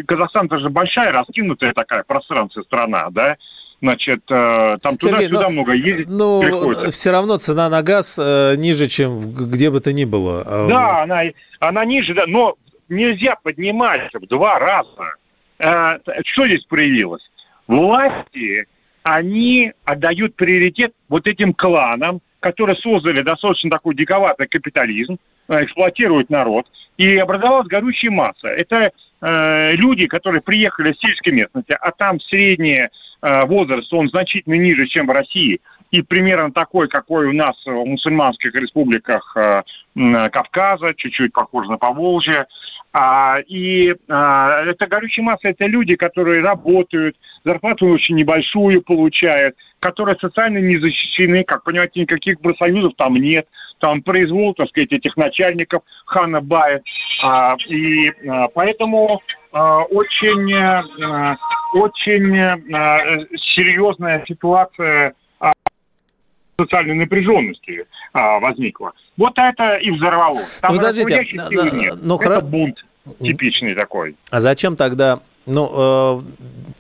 Казахстан 0.08 0.46
это 0.46 0.60
же 0.60 0.70
большая, 0.70 1.12
раскинутая 1.12 1.74
такая 1.74 2.04
пространство 2.04 2.62
страна, 2.64 3.10
да? 3.12 3.36
Значит, 3.82 4.22
э, 4.30 4.78
там 4.82 4.96
туда-сюда 4.96 5.48
ну, 5.48 5.50
много 5.50 5.74
ездить 5.74 6.08
Ну, 6.08 6.40
приходится. 6.40 6.92
все 6.92 7.12
равно 7.12 7.38
цена 7.38 7.68
на 7.68 7.82
газ 7.82 8.18
э, 8.22 8.54
ниже, 8.56 8.88
чем 8.88 9.32
где 9.32 9.70
бы 9.70 9.80
то 9.80 9.92
ни 9.92 10.06
было. 10.06 10.44
А 10.46 10.68
да, 10.70 11.02
она, 11.02 11.24
она 11.60 11.84
ниже, 11.84 12.14
да, 12.14 12.24
но 12.28 12.56
нельзя 12.90 13.36
поднимать 13.42 14.14
в 14.14 14.28
два 14.28 14.60
раза. 14.60 15.16
Э, 15.58 15.98
что 16.26 16.46
здесь 16.46 16.64
проявилось? 16.66 17.24
Власти 17.68 18.68
они 19.04 19.74
отдают 19.86 20.36
приоритет 20.36 20.94
вот 21.10 21.28
этим 21.28 21.54
кланам, 21.54 22.22
которые 22.40 22.76
создали 22.76 23.22
достаточно 23.22 23.70
такой 23.70 23.96
диковатый 23.96 24.48
капитализм, 24.48 25.18
э, 25.48 25.64
эксплуатируют 25.64 26.30
народ, 26.30 26.68
и 26.98 27.18
образовалась 27.18 27.68
горючая 27.68 28.12
масса. 28.12 28.48
Это 28.48 28.92
э, 29.22 29.72
люди, 29.74 30.08
которые 30.08 30.42
приехали 30.42 30.94
с 30.94 31.00
сельской 31.00 31.34
местности, 31.34 31.78
а 31.80 31.92
там 31.92 32.20
средний 32.20 32.88
э, 33.22 33.46
возраст, 33.46 33.92
он 33.94 34.10
значительно 34.10 34.56
ниже, 34.56 34.88
чем 34.88 35.08
в 35.08 35.12
России, 35.12 35.62
и 35.92 36.02
примерно 36.02 36.52
такой, 36.52 36.88
какой 36.88 37.28
у 37.28 37.34
нас 37.34 37.56
в 37.66 37.86
мусульманских 37.86 38.56
республиках 38.56 39.36
э, 39.36 39.64
Кавказа, 40.30 40.94
чуть-чуть 40.96 41.34
похоже 41.34 41.70
на 41.70 41.78
Поволжье. 41.78 42.48
А, 42.94 43.38
и 43.48 43.96
а, 44.10 44.64
это 44.66 44.88
горючая 44.88 45.26
масса, 45.26 45.50
это 45.50 45.66
люди, 45.66 45.96
которые 45.96 46.42
работают, 46.42 47.16
зарплату 47.46 47.88
очень 47.88 48.16
небольшую 48.16 48.82
получают, 48.82 49.56
которые 49.80 50.18
социально 50.20 50.58
не 50.58 50.78
защищены, 50.78 51.44
как 51.46 51.64
понимаете, 51.64 52.02
никаких 52.02 52.42
профсоюзов 52.42 52.94
там 52.98 53.16
нет, 53.16 53.48
там 53.80 54.02
произвол, 54.02 54.54
так 54.54 54.70
сказать, 54.70 54.92
этих 54.92 55.16
начальников 55.16 55.84
Хана 56.06 56.42
Бая. 56.42 56.82
А, 57.24 57.56
и 57.68 58.12
поэтому 58.54 59.22
очень, 59.52 60.54
очень 61.74 62.38
а, 62.40 63.20
серьезная 63.36 64.24
ситуация 64.28 65.16
социальной 66.64 66.96
напряженности 66.96 67.86
а, 68.14 68.40
возникла. 68.40 68.94
Вот 69.18 69.34
это 69.38 69.76
и 69.76 69.92
взорвало. 69.92 70.42
Там 70.62 70.76
Подождите, 70.76 71.26
но, 71.50 71.64
нет. 71.70 71.98
но, 72.02 72.16
это 72.16 72.26
хра... 72.26 72.42
бунт 72.42 72.86
типичный 73.20 73.74
такой. 73.76 74.16
А 74.30 74.40
зачем 74.40 74.76
тогда 74.76 75.20
ну, 75.46 75.72
э, 75.74 76.22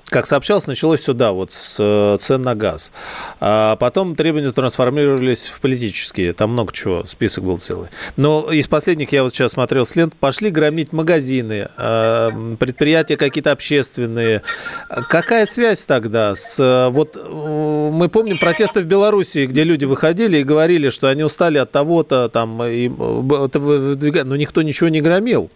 как 0.10 0.28
сообщалось, 0.28 0.68
началось 0.68 1.02
сюда, 1.02 1.32
вот 1.32 1.52
с 1.52 1.78
э, 1.80 2.18
цен 2.20 2.42
на 2.44 2.54
газ. 2.54 2.92
А 3.40 3.76
потом 3.78 4.16
требования 4.16 4.52
трансформировались 4.52 5.48
в 5.48 5.60
политические. 5.62 6.34
Там 6.34 6.52
много 6.52 6.72
чего, 6.72 7.04
список 7.06 7.44
был 7.44 7.58
целый. 7.58 7.90
Но 8.18 8.52
из 8.52 8.68
последних, 8.68 9.12
я 9.14 9.24
вот 9.24 9.34
сейчас 9.34 9.54
смотрел 9.54 9.86
с 9.86 9.96
лент, 9.96 10.14
пошли 10.16 10.52
громить 10.52 10.94
магазины, 10.94 11.70
э, 11.76 12.56
предприятия 12.60 13.18
какие-то 13.18 13.52
общественные. 13.52 14.44
Какая 15.10 15.46
связь 15.46 15.86
тогда 15.86 16.36
с... 16.36 16.90
Вот 16.92 17.18
мы 17.32 18.10
помним 18.10 18.38
протесты 18.38 18.82
в 18.82 18.86
Беларуси, 18.86 19.46
где 19.46 19.64
люди 19.64 19.86
выходили 19.86 20.38
и 20.38 20.44
говорили, 20.44 20.90
что 20.90 21.08
они 21.08 21.24
устали 21.24 21.58
от 21.58 21.72
того-то, 21.72 22.30
там, 22.30 22.64
и, 22.64 22.90
но 22.90 24.36
никто 24.36 24.62
ничего 24.62 24.90
не 24.90 25.02
громил. 25.02 25.50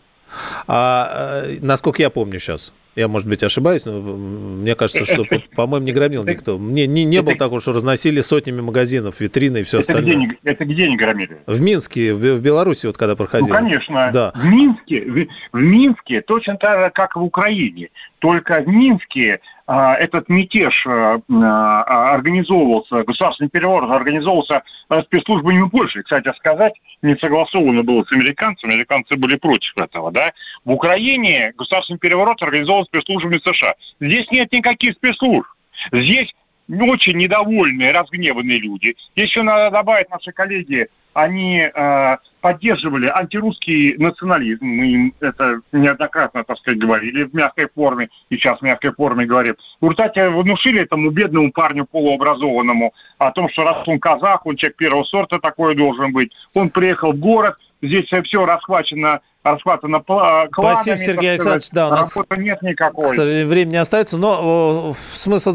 А, 0.67 1.43
насколько 1.61 2.01
я 2.01 2.09
помню 2.09 2.39
сейчас, 2.39 2.73
я, 2.95 3.09
может 3.09 3.27
быть, 3.27 3.43
ошибаюсь, 3.43 3.85
но 3.85 3.99
мне 3.99 4.73
кажется, 4.73 5.03
что, 5.03 5.25
по-моему, 5.53 5.85
не 5.85 5.91
громил 5.91 6.23
никто. 6.23 6.57
Мне 6.57 6.87
не, 6.87 7.03
не 7.03 7.21
было 7.21 7.35
такого, 7.35 7.59
что 7.59 7.73
разносили 7.73 8.21
сотнями 8.21 8.61
магазинов, 8.61 9.19
витрины 9.19 9.59
и 9.59 9.63
все 9.63 9.79
это 9.79 9.91
остальное. 9.91 10.27
Где, 10.27 10.37
это 10.43 10.65
где 10.65 10.87
не 10.87 10.95
громили? 10.95 11.39
В 11.45 11.61
Минске, 11.61 12.13
в, 12.13 12.19
в 12.19 12.41
Беларуси, 12.41 12.85
вот 12.85 12.97
когда 12.97 13.17
проходили. 13.17 13.49
Ну, 13.49 13.55
конечно. 13.55 14.11
Да. 14.13 14.31
В 14.33 14.45
Минске, 14.45 15.01
в, 15.01 15.57
в 15.57 15.61
Минске 15.61 16.21
точно 16.21 16.55
так 16.55 16.79
же, 16.79 16.91
как 16.91 17.17
в 17.17 17.21
Украине. 17.21 17.89
Только 18.19 18.61
в 18.61 18.67
Минске 18.67 19.41
этот 19.67 20.29
мятеж 20.29 20.85
а, 20.87 21.19
а, 21.27 22.13
организовывался, 22.13 23.03
государственный 23.03 23.49
переворот 23.49 23.89
организовывался 23.89 24.63
спецслужбами 25.05 25.67
Польши. 25.69 26.03
Кстати 26.03 26.31
сказать, 26.37 26.73
не 27.01 27.15
согласовано 27.15 27.81
было 27.83 28.03
с 28.03 28.11
американцами, 28.11 28.73
американцы 28.73 29.15
были 29.15 29.35
против 29.37 29.75
этого, 29.77 30.11
да. 30.11 30.33
В 30.65 30.71
Украине 30.71 31.53
государственный 31.57 31.99
переворот 31.99 32.41
организовывался 32.43 32.89
спецслужбами 32.89 33.39
США. 33.43 33.73
Здесь 33.99 34.29
нет 34.31 34.51
никаких 34.51 34.93
спецслужб. 34.95 35.47
Здесь 35.91 36.33
очень 36.69 37.17
недовольные, 37.17 37.91
разгневанные 37.91 38.59
люди. 38.59 38.95
Еще 39.15 39.41
надо 39.41 39.71
добавить 39.71 40.09
наши 40.09 40.31
коллеги 40.31 40.87
они 41.15 41.61
э, 41.61 42.17
поддерживали 42.45 43.07
антирусский 43.07 43.95
национализм. 43.97 44.63
Мы 44.63 44.85
им 44.85 45.13
это 45.19 45.61
неоднократно, 45.71 46.43
так 46.43 46.59
сказать, 46.59 46.79
говорили 46.79 47.23
в 47.23 47.33
мягкой 47.33 47.67
форме, 47.73 48.09
и 48.29 48.35
сейчас 48.35 48.59
в 48.59 48.61
мягкой 48.61 48.91
форме 48.91 49.25
говорим. 49.25 49.55
В 49.81 49.85
результате 49.85 50.29
внушили 50.29 50.83
этому 50.83 51.09
бедному 51.09 51.51
парню 51.51 51.87
полуобразованному 51.91 52.93
о 53.17 53.31
том, 53.31 53.49
что 53.49 53.63
раз 53.63 53.87
он 53.87 53.97
казах, 53.97 54.45
он 54.45 54.57
человек 54.57 54.77
первого 54.77 55.03
сорта 55.05 55.39
такой 55.39 55.73
должен 55.73 56.13
быть. 56.13 56.31
Он 56.53 56.69
приехал 56.69 57.13
в 57.13 57.17
город, 57.17 57.55
здесь 57.81 58.05
все 58.05 58.45
расхвачено 58.45 59.21
расхватано 59.41 60.01
кланами. 60.01 60.49
Спасибо, 60.51 60.97
Сергей 60.97 61.31
Александрович. 61.31 61.69
Да, 61.71 61.87
у 61.87 61.91
нас 61.91 62.15
нет 62.37 62.61
никакой. 62.61 63.43
Времени 63.45 63.71
не 63.71 63.77
остается, 63.77 64.19
но 64.19 64.95
смысл 65.13 65.51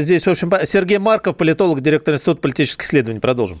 здесь, 0.00 0.26
в 0.26 0.30
общем, 0.30 0.50
Сергей 0.64 0.98
Марков, 0.98 1.36
политолог, 1.36 1.80
директор 1.82 2.14
Института 2.14 2.40
политических 2.40 2.84
исследований. 2.84 3.20
Продолжим. 3.20 3.60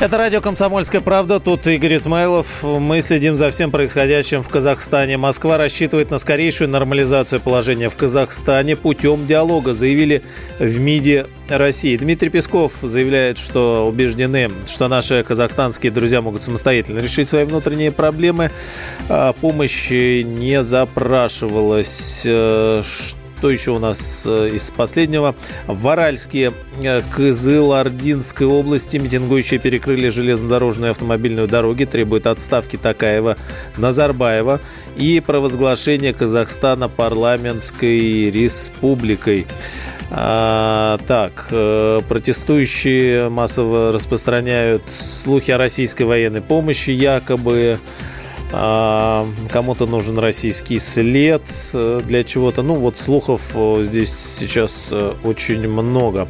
Это 0.00 0.16
радио 0.16 0.40
«Комсомольская 0.40 1.02
правда». 1.02 1.40
Тут 1.40 1.66
Игорь 1.66 1.96
Измайлов. 1.96 2.62
Мы 2.62 3.02
следим 3.02 3.34
за 3.34 3.50
всем 3.50 3.70
происходящим 3.70 4.42
в 4.42 4.48
Казахстане. 4.48 5.18
Москва 5.18 5.58
рассчитывает 5.58 6.10
на 6.10 6.16
скорейшую 6.16 6.70
нормализацию 6.70 7.38
положения 7.38 7.90
в 7.90 7.96
Казахстане 7.96 8.76
путем 8.76 9.26
диалога, 9.26 9.74
заявили 9.74 10.22
в 10.58 10.80
МИДе 10.80 11.26
России. 11.50 11.98
Дмитрий 11.98 12.30
Песков 12.30 12.78
заявляет, 12.80 13.36
что 13.36 13.86
убеждены, 13.86 14.50
что 14.66 14.88
наши 14.88 15.22
казахстанские 15.22 15.92
друзья 15.92 16.22
могут 16.22 16.42
самостоятельно 16.42 17.00
решить 17.00 17.28
свои 17.28 17.44
внутренние 17.44 17.92
проблемы. 17.92 18.52
А 19.10 19.34
помощи 19.34 20.22
не 20.22 20.62
запрашивалось. 20.62 22.22
Э, 22.24 22.80
что 23.40 23.48
еще 23.48 23.70
у 23.70 23.78
нас 23.78 24.24
э, 24.26 24.50
из 24.52 24.70
последнего? 24.70 25.34
В 25.66 25.88
Аральске, 25.88 26.52
э, 26.82 27.00
Кызыл-Ординской 27.16 28.46
области 28.46 28.98
митингующие 28.98 29.58
перекрыли 29.58 30.10
железнодорожную 30.10 30.90
автомобильную 30.90 31.48
дороги, 31.48 31.86
требуют 31.86 32.26
отставки 32.26 32.76
Такаева, 32.76 33.38
Назарбаева 33.78 34.60
и 34.98 35.20
провозглашения 35.20 36.12
Казахстана 36.12 36.90
парламентской 36.90 38.30
республикой. 38.30 39.46
А, 40.10 40.98
так, 41.06 41.46
э, 41.50 42.02
протестующие 42.06 43.30
массово 43.30 43.90
распространяют 43.90 44.82
слухи 44.90 45.50
о 45.50 45.56
российской 45.56 46.02
военной 46.02 46.42
помощи, 46.42 46.90
якобы 46.90 47.78
кому-то 48.50 49.86
нужен 49.86 50.18
российский 50.18 50.78
след 50.78 51.42
э, 51.72 52.00
для 52.04 52.24
чего-то. 52.24 52.62
Ну, 52.62 52.74
вот 52.74 52.98
слухов 52.98 53.52
э, 53.54 53.84
здесь 53.84 54.12
сейчас 54.12 54.88
э, 54.90 55.14
очень 55.22 55.68
много. 55.68 56.28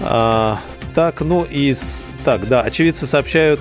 А, 0.00 0.58
так, 0.94 1.20
ну 1.22 1.46
и... 1.48 1.74
Так, 2.24 2.48
да, 2.48 2.60
очевидцы 2.62 3.06
сообщают... 3.06 3.60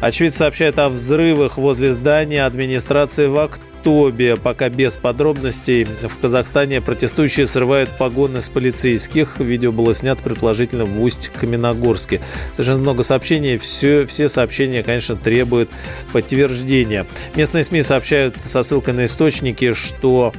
Очевидцы 0.00 0.38
сообщают 0.38 0.78
о 0.78 0.88
взрывах 0.88 1.56
возле 1.56 1.92
здания 1.92 2.44
администрации 2.44 3.26
в 3.26 3.38
Акту 3.38 3.62
Тобе. 3.86 4.34
Пока 4.34 4.68
без 4.68 4.96
подробностей. 4.96 5.84
В 5.84 6.18
Казахстане 6.20 6.80
протестующие 6.80 7.46
срывают 7.46 7.88
погоны 7.96 8.40
с 8.40 8.48
полицейских. 8.48 9.38
Видео 9.38 9.70
было 9.70 9.94
снято 9.94 10.24
предположительно 10.24 10.84
в 10.86 11.00
Усть-Каменогорске. 11.00 12.20
Совершенно 12.50 12.80
много 12.80 13.04
сообщений. 13.04 13.56
Все, 13.56 14.04
все 14.04 14.28
сообщения, 14.28 14.82
конечно, 14.82 15.14
требуют 15.14 15.70
подтверждения. 16.12 17.06
Местные 17.36 17.62
СМИ 17.62 17.82
сообщают 17.82 18.34
со 18.44 18.64
ссылкой 18.64 18.94
на 18.94 19.04
источники, 19.04 19.72
что 19.72 20.32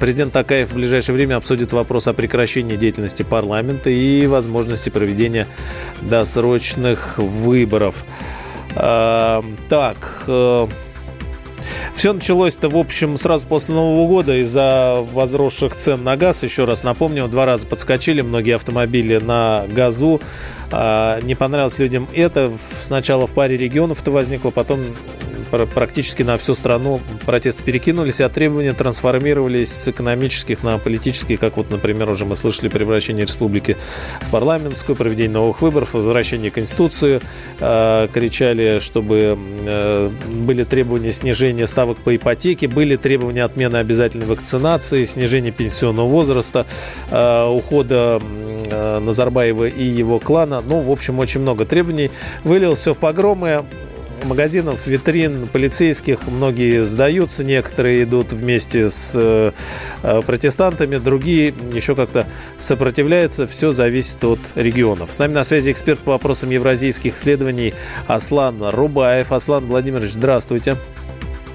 Президент 0.00 0.32
Такаев 0.32 0.70
в 0.70 0.74
ближайшее 0.74 1.14
время 1.14 1.36
обсудит 1.36 1.72
вопрос 1.72 2.08
о 2.08 2.14
прекращении 2.14 2.76
деятельности 2.76 3.24
парламента 3.24 3.90
и 3.90 4.26
возможности 4.26 4.88
проведения 4.88 5.46
досрочных 6.00 7.18
выборов. 7.18 8.06
А, 8.74 9.44
так, 9.68 10.24
э, 10.26 10.66
все 11.94 12.12
началось-то, 12.12 12.68
в 12.68 12.76
общем, 12.76 13.16
сразу 13.16 13.46
после 13.46 13.74
Нового 13.74 14.06
года 14.06 14.38
из-за 14.38 15.04
возросших 15.12 15.76
цен 15.76 16.02
на 16.04 16.16
газ. 16.16 16.42
Еще 16.42 16.64
раз 16.64 16.82
напомню, 16.82 17.28
два 17.28 17.46
раза 17.46 17.66
подскочили 17.66 18.20
многие 18.20 18.54
автомобили 18.54 19.18
на 19.18 19.66
газу. 19.68 20.20
А, 20.70 21.20
не 21.22 21.34
понравилось 21.34 21.78
людям 21.78 22.08
это. 22.14 22.52
Сначала 22.82 23.26
в 23.26 23.34
паре 23.34 23.56
регионов 23.56 24.02
это 24.02 24.10
возникло, 24.10 24.50
потом 24.50 24.84
практически 25.74 26.22
на 26.22 26.36
всю 26.36 26.54
страну 26.54 27.00
протесты 27.26 27.62
перекинулись, 27.62 28.20
а 28.20 28.28
требования 28.28 28.72
трансформировались 28.72 29.70
с 29.70 29.88
экономических 29.88 30.62
на 30.62 30.78
политические, 30.78 31.38
как 31.38 31.56
вот, 31.56 31.70
например, 31.70 32.10
уже 32.10 32.24
мы 32.24 32.36
слышали 32.36 32.68
превращение 32.68 33.24
республики 33.24 33.76
в 34.22 34.30
парламентскую, 34.30 34.96
проведение 34.96 35.32
новых 35.32 35.62
выборов, 35.62 35.94
возвращение 35.94 36.50
Конституции. 36.50 37.20
Э, 37.60 38.08
кричали, 38.12 38.78
чтобы 38.78 39.38
э, 39.38 40.10
были 40.28 40.64
требования 40.64 41.12
снижения 41.12 41.66
ставок 41.66 41.98
по 41.98 42.16
ипотеке, 42.16 42.68
были 42.68 42.96
требования 42.96 43.44
отмены 43.44 43.76
обязательной 43.76 44.26
вакцинации, 44.26 45.04
снижения 45.04 45.50
пенсионного 45.50 46.08
возраста, 46.08 46.66
э, 47.10 47.46
ухода 47.46 48.20
Назарбаева 48.70 49.66
и 49.66 49.84
его 49.84 50.18
клана. 50.18 50.62
Ну, 50.66 50.80
в 50.80 50.90
общем, 50.90 51.18
очень 51.18 51.40
много 51.40 51.64
требований. 51.64 52.10
Вылилось 52.44 52.78
все 52.78 52.94
в 52.94 52.98
погромы 52.98 53.64
магазинов, 54.24 54.86
витрин 54.86 55.48
полицейских. 55.48 56.26
Многие 56.26 56.84
сдаются, 56.84 57.44
некоторые 57.44 58.04
идут 58.04 58.32
вместе 58.32 58.88
с 58.88 59.12
э, 59.14 59.52
э, 60.02 60.22
протестантами, 60.22 60.96
другие 60.96 61.54
еще 61.72 61.94
как-то 61.94 62.26
сопротивляются. 62.58 63.46
Все 63.46 63.70
зависит 63.70 64.22
от 64.24 64.40
регионов. 64.54 65.12
С 65.12 65.18
нами 65.18 65.34
на 65.34 65.44
связи 65.44 65.70
эксперт 65.70 66.00
по 66.00 66.12
вопросам 66.12 66.50
евразийских 66.50 67.16
исследований 67.16 67.74
Аслан 68.06 68.62
Рубаев. 68.62 69.32
Аслан 69.32 69.66
Владимирович, 69.66 70.12
здравствуйте. 70.12 70.76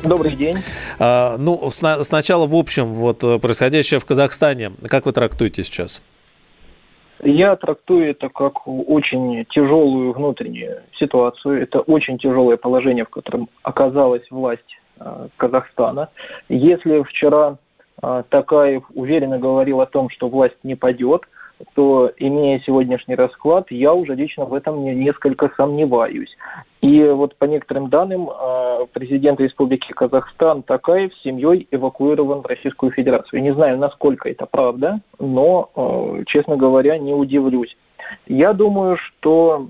Добрый 0.03 0.35
день. 0.35 0.57
А, 0.99 1.37
ну, 1.37 1.69
сначала 1.69 2.47
в 2.47 2.55
общем, 2.55 2.93
вот 2.93 3.23
э, 3.23 3.39
происходящее 3.39 3.99
в 3.99 4.05
Казахстане, 4.05 4.71
как 4.87 5.05
вы 5.05 5.11
трактуете 5.11 5.63
сейчас? 5.63 6.01
Я 7.23 7.55
трактую 7.55 8.09
это 8.09 8.29
как 8.29 8.67
очень 8.67 9.45
тяжелую 9.45 10.13
внутреннюю 10.13 10.83
ситуацию. 10.93 11.61
Это 11.61 11.79
очень 11.81 12.17
тяжелое 12.17 12.57
положение, 12.57 13.05
в 13.05 13.09
котором 13.09 13.49
оказалась 13.63 14.29
власть 14.29 14.77
э, 14.99 15.27
Казахстана. 15.37 16.09
Если 16.47 17.01
вчера 17.03 17.57
э, 18.01 18.23
Такаев 18.29 18.83
уверенно 18.93 19.39
говорил 19.39 19.81
о 19.81 19.87
том, 19.87 20.09
что 20.09 20.29
власть 20.29 20.57
не 20.63 20.75
падет, 20.75 21.23
то, 21.73 22.11
имея 22.17 22.59
сегодняшний 22.59 23.15
расклад, 23.15 23.71
я 23.71 23.93
уже 23.93 24.13
лично 24.13 24.45
в 24.45 24.53
этом 24.53 24.83
несколько 24.83 25.51
сомневаюсь. 25.57 26.37
И 26.81 27.03
вот 27.03 27.35
по 27.35 27.45
некоторым 27.45 27.89
данным, 27.89 28.29
а, 28.29 28.85
президент 28.93 29.39
Республики 29.39 29.91
Казахстан 29.91 30.61
Такаев 30.61 31.13
с 31.15 31.23
семьей 31.23 31.67
эвакуирован 31.71 32.41
в 32.41 32.45
Российскую 32.45 32.91
Федерацию. 32.91 33.41
Не 33.41 33.53
знаю, 33.53 33.77
насколько 33.79 34.29
это 34.29 34.45
правда, 34.45 34.99
но, 35.19 35.71
а, 35.75 36.23
честно 36.25 36.55
говоря, 36.55 36.97
не 36.99 37.13
удивлюсь. 37.13 37.75
Я 38.27 38.53
думаю, 38.53 38.97
что 38.97 39.67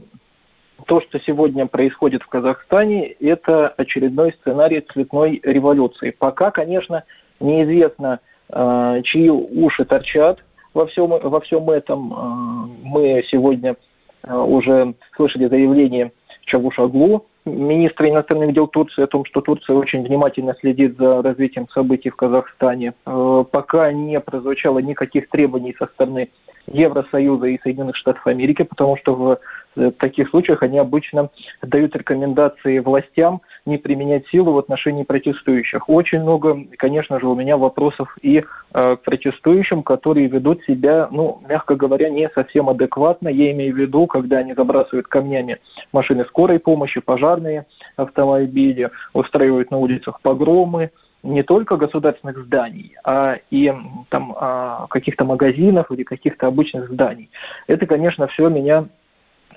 то, 0.86 1.02
что 1.02 1.20
сегодня 1.20 1.66
происходит 1.66 2.24
в 2.24 2.28
Казахстане, 2.28 3.08
это 3.08 3.70
очередной 3.70 4.34
сценарий 4.34 4.82
цветной 4.82 5.40
революции. 5.44 6.12
Пока, 6.12 6.52
конечно, 6.52 7.04
неизвестно, 7.40 8.20
а, 8.50 9.02
чьи 9.02 9.30
уши 9.30 9.86
торчат, 9.86 10.44
во 10.74 10.86
всем, 10.86 11.08
во 11.08 11.40
всем 11.40 11.70
этом. 11.72 12.78
Мы 12.84 13.24
сегодня 13.28 13.78
уже 14.24 14.94
слышали 15.16 15.48
заявление 15.48 16.12
Чавушаглу, 16.48 17.26
министра 17.46 18.10
иностранных 18.10 18.54
дел 18.54 18.68
Турции, 18.68 19.04
о 19.04 19.08
том, 19.08 19.26
что 19.26 19.42
Турция 19.42 19.76
очень 19.76 20.04
внимательно 20.04 20.56
следит 20.60 20.98
за 20.98 21.22
развитием 21.22 21.68
событий 21.70 22.10
в 22.10 22.16
Казахстане. 22.16 22.94
А, 23.06 23.44
пока 23.44 23.92
не 23.92 24.20
прозвучало 24.20 24.80
никаких 24.80 25.30
требований 25.30 25.76
со 25.78 25.86
стороны 25.88 26.30
Евросоюза 26.68 27.48
и 27.48 27.60
Соединенных 27.62 27.96
Штатов 27.96 28.26
Америки, 28.28 28.64
потому 28.64 28.98
что 28.98 29.16
в 29.16 29.40
в 29.78 29.92
таких 29.92 30.30
случаях 30.30 30.64
они 30.64 30.80
обычно 30.80 31.30
дают 31.62 31.96
рекомендации 31.96 32.80
властям 32.80 33.42
не 33.66 33.78
применять 33.78 34.28
силу 34.30 34.54
в 34.54 34.58
отношении 34.58 35.04
протестующих. 35.04 35.90
Очень 35.90 36.22
много, 36.22 36.58
конечно 36.78 37.20
же, 37.20 37.28
у 37.28 37.36
меня 37.36 37.58
вопросов 37.58 38.18
и 38.22 38.38
э, 38.38 38.96
к 38.96 39.02
протестующим, 39.04 39.84
которые 39.84 40.28
ведут 40.28 40.64
себя, 40.66 41.08
ну, 41.12 41.42
мягко 41.48 41.76
говоря, 41.76 42.10
не 42.10 42.30
совсем 42.30 42.70
адекватно. 42.70 43.28
Я 43.28 43.52
имею 43.52 43.76
в 43.76 43.78
виду, 43.78 44.08
когда 44.08 44.38
они 44.38 44.54
забрасывают 44.54 45.08
камнями 45.08 45.60
машины 45.92 46.26
скорой 46.26 46.60
помощи, 46.60 47.02
пожарные 47.02 47.66
автомобили, 47.98 48.90
устраивают 49.14 49.70
на 49.70 49.78
улицах 49.78 50.22
погромы, 50.22 50.92
не 51.24 51.44
только 51.44 51.76
государственных 51.78 52.38
зданий, 52.46 52.96
а 53.04 53.38
и 53.52 53.74
там 54.10 54.34
а, 54.38 54.88
каких-то 54.90 55.26
магазинов 55.26 55.92
или 55.92 56.04
каких-то 56.04 56.48
обычных 56.48 56.90
зданий. 56.90 57.30
Это, 57.68 57.86
конечно, 57.86 58.28
все 58.28 58.48
меня 58.50 58.86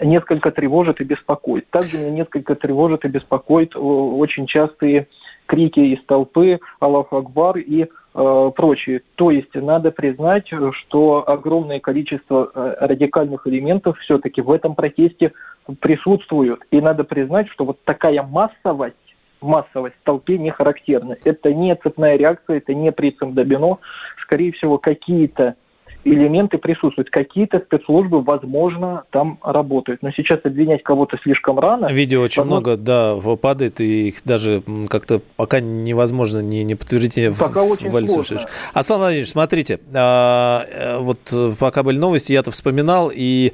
несколько 0.01 0.51
тревожит 0.51 1.01
и 1.01 1.05
беспокоит. 1.05 1.69
Также 1.71 1.99
меня 1.99 2.11
несколько 2.11 2.55
тревожит 2.55 3.05
и 3.05 3.09
беспокоит 3.09 3.77
очень 3.77 4.47
частые 4.47 5.09
крики 5.47 5.81
из 5.81 6.05
толпы 6.05 6.61
«Аллаху 6.79 7.17
Акбар» 7.17 7.59
и 7.59 7.83
э, 7.83 8.51
прочее. 8.55 9.03
То 9.17 9.31
есть 9.31 9.55
надо 9.55 9.91
признать, 9.91 10.49
что 10.73 11.25
огромное 11.29 11.81
количество 11.81 12.51
э, 12.55 12.77
радикальных 12.81 13.47
элементов 13.47 13.99
все-таки 13.99 14.43
в 14.43 14.51
этом 14.53 14.75
протесте 14.75 15.33
присутствуют. 15.81 16.63
И 16.71 16.81
надо 16.81 17.03
признать, 17.05 17.49
что 17.49 17.65
вот 17.65 17.83
такая 17.85 18.23
массовость 18.23 18.95
массовость 19.41 19.97
в 19.97 20.05
толпе 20.05 20.39
не 20.39 20.51
характерна. 20.51 21.17
Это 21.25 21.53
не 21.55 21.75
цепная 21.75 22.17
реакция, 22.17 22.59
это 22.59 22.75
не 22.75 22.93
принцип 22.93 23.31
Добино. 23.31 23.79
Скорее 24.23 24.53
всего, 24.53 24.79
какие-то 24.79 25.57
элементы 26.05 26.59
присутствуют. 26.59 27.11
Какие-то 27.11 27.61
спецслужбы, 27.61 28.23
возможно, 28.23 29.05
там 29.11 29.39
работают. 29.43 30.03
Но 30.03 30.11
сейчас 30.13 30.41
обвинять 30.45 30.83
кого-то 30.83 31.19
слишком 31.23 31.59
рано. 31.59 31.93
Видео 31.93 32.23
очень 32.23 32.43
возможно... 32.43 32.71
много, 32.71 32.77
да, 32.77 33.37
падает, 33.37 33.81
и 33.81 34.09
их 34.09 34.17
даже 34.25 34.63
как-то 34.89 35.21
пока 35.37 35.61
невозможно 35.61 36.41
не, 36.41 36.65
не 36.65 36.75
подтвердить. 36.75 37.37
Пока 37.39 37.63
в, 37.63 37.71
очень 37.71 37.89
в 37.89 38.09
сложно. 38.09 38.41
Аслан 38.73 39.01
Владимирович, 39.01 39.31
смотрите, 39.31 39.81
а, 39.95 40.65
э, 40.73 40.99
вот 40.99 41.19
пока 41.59 41.83
были 41.83 41.99
новости, 41.99 42.33
я-то 42.33 42.51
вспоминал, 42.51 43.11
и 43.15 43.53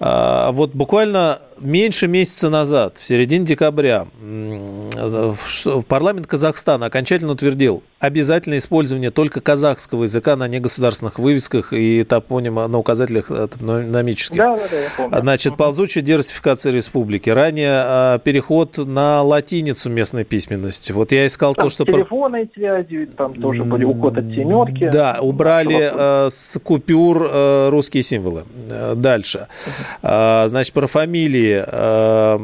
а, 0.00 0.52
вот 0.52 0.74
буквально 0.74 1.40
меньше 1.58 2.08
месяца 2.08 2.50
назад, 2.50 2.98
в 2.98 3.04
середине 3.04 3.44
декабря, 3.44 4.06
парламент 5.88 6.26
Казахстана 6.26 6.86
окончательно 6.86 7.32
утвердил 7.32 7.82
обязательное 7.98 8.58
использование 8.58 9.10
только 9.10 9.40
казахского 9.40 10.04
языка 10.04 10.36
на 10.36 10.48
негосударственных 10.48 11.18
вывесках 11.18 11.72
и 11.72 12.04
топонима 12.04 12.66
на 12.68 12.78
указателях 12.78 13.30
э, 13.30 13.48
топономических. 13.48 14.36
Да, 14.36 14.56
да, 14.56 14.62
да, 14.70 14.76
я 14.78 14.88
помню. 14.96 15.20
Значит, 15.20 15.56
ползучая 15.56 16.04
диверсификация 16.04 16.72
республики. 16.72 17.30
Ранее 17.30 17.70
а, 17.70 18.18
переход 18.18 18.76
на 18.76 19.22
латиницу 19.22 19.88
местной 19.88 20.24
письменности. 20.24 20.92
Вот 20.92 21.10
я 21.12 21.26
искал 21.26 21.54
там 21.54 21.66
то, 21.66 21.70
что... 21.70 21.84
телефонной 21.84 22.50
связи, 22.54 23.06
там 23.16 23.34
тоже 23.34 23.64
были 23.64 23.84
уход 23.84 24.18
от 24.18 24.26
семерки. 24.26 24.90
Да, 24.92 25.18
убрали 25.20 25.90
э, 25.92 26.30
с 26.30 26.60
купюр 26.62 27.28
э, 27.30 27.68
русские 27.70 28.02
символы. 28.02 28.44
Э, 28.68 28.94
дальше. 28.94 29.48
Э, 30.02 30.44
значит, 30.48 30.74
про 30.74 30.86
фамилии. 30.86 31.45
Э, 31.54 32.38